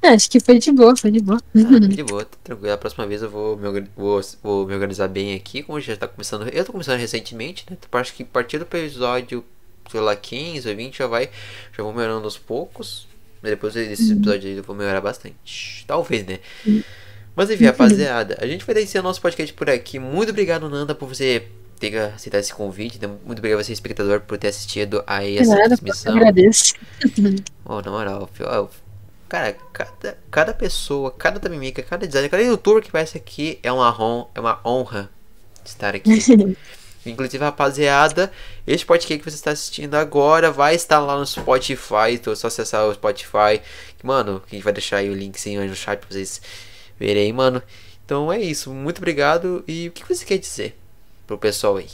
[0.01, 1.41] É, acho que foi de boa, foi de boa.
[1.53, 2.73] Ah, de boa, tá tranquilo.
[2.73, 6.07] A próxima vez eu vou me, vou, vou me organizar bem aqui, como já tá
[6.07, 6.47] começando.
[6.47, 7.77] Eu tô começando recentemente, né?
[7.77, 9.43] Então, acho que a partir do episódio,
[9.91, 11.29] sei lá, 15 ou 20 já vai.
[11.75, 13.07] Já vou melhorando aos poucos.
[13.41, 14.19] Depois desse uhum.
[14.19, 15.83] episódio aí eu vou melhorar bastante.
[15.85, 16.39] Talvez, né?
[17.39, 17.45] Uhum.
[17.45, 19.97] Mas enfim, rapaziada, a gente vai o nosso podcast por aqui.
[19.97, 21.47] Muito obrigado, Nanda, por você
[21.79, 22.99] ter aceitado esse convite.
[23.07, 26.11] Muito obrigado a você, espectador, por ter assistido a essa Nada, transmissão.
[26.11, 26.73] Eu agradeço.
[27.71, 28.27] Oh, na moral,
[29.27, 33.91] cara, cada, cada pessoa, cada tamimica, cada designer, cada youtuber que vai aqui é uma,
[33.91, 35.07] hon é uma honra
[35.63, 36.09] estar aqui.
[37.05, 38.31] Inclusive, rapaziada,
[38.65, 42.13] este podcast que você está assistindo agora vai estar lá no Spotify.
[42.13, 43.61] Então é só acessar o Spotify.
[44.03, 46.41] Mano, a gente vai deixar aí o linkzinho aí no chat pra vocês
[46.99, 47.61] verei, mano.
[48.05, 48.73] Então é isso.
[48.73, 49.63] Muito obrigado.
[49.67, 50.75] E o que você quer dizer
[51.25, 51.89] pro pessoal aí?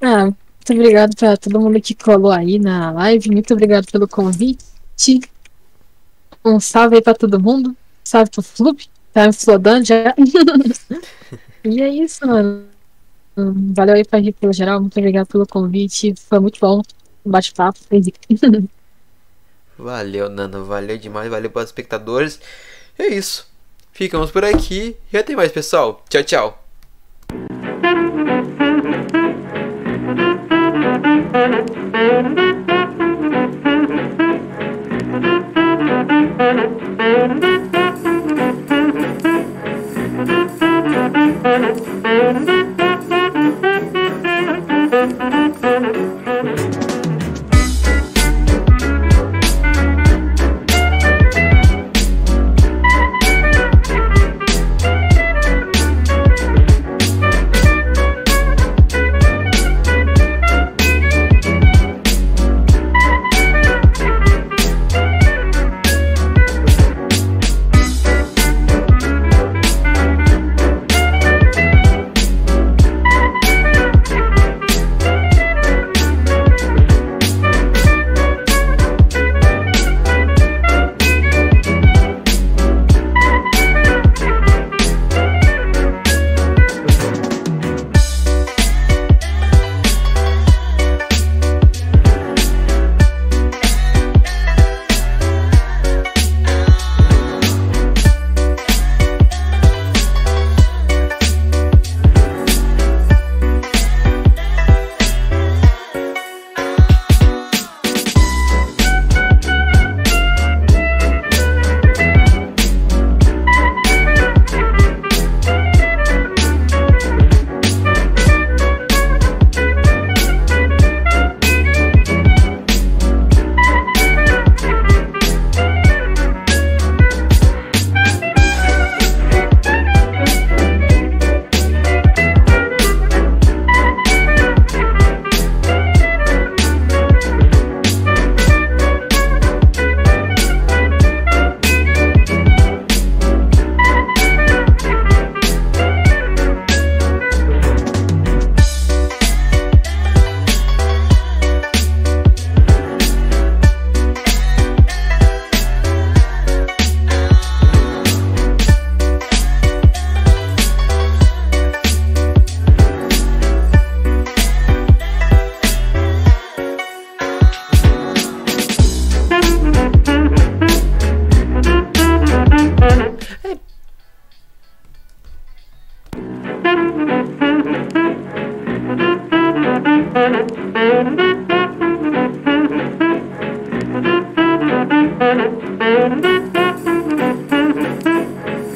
[0.00, 3.30] Ah, muito obrigado pra todo mundo que colou aí na live.
[3.30, 4.64] Muito obrigado pelo convite.
[6.44, 7.76] Um salve aí pra todo mundo.
[8.02, 8.88] Salve pro Flup.
[9.12, 10.14] Tá me flodando já.
[11.64, 12.64] e é isso, mano.
[13.36, 14.80] Valeu aí pra pelo geral.
[14.80, 16.14] Muito obrigado pelo convite.
[16.16, 16.82] Foi muito bom.
[17.24, 17.78] Bate-papo.
[19.78, 20.64] Valeu, Nando.
[20.64, 21.30] Valeu demais.
[21.30, 22.40] Valeu para os espectadores
[22.98, 23.46] é isso.
[23.92, 26.04] Ficamos por aqui e até mais, pessoal.
[26.08, 26.66] Tchau, tchau.
[31.36, 32.55] Thank you.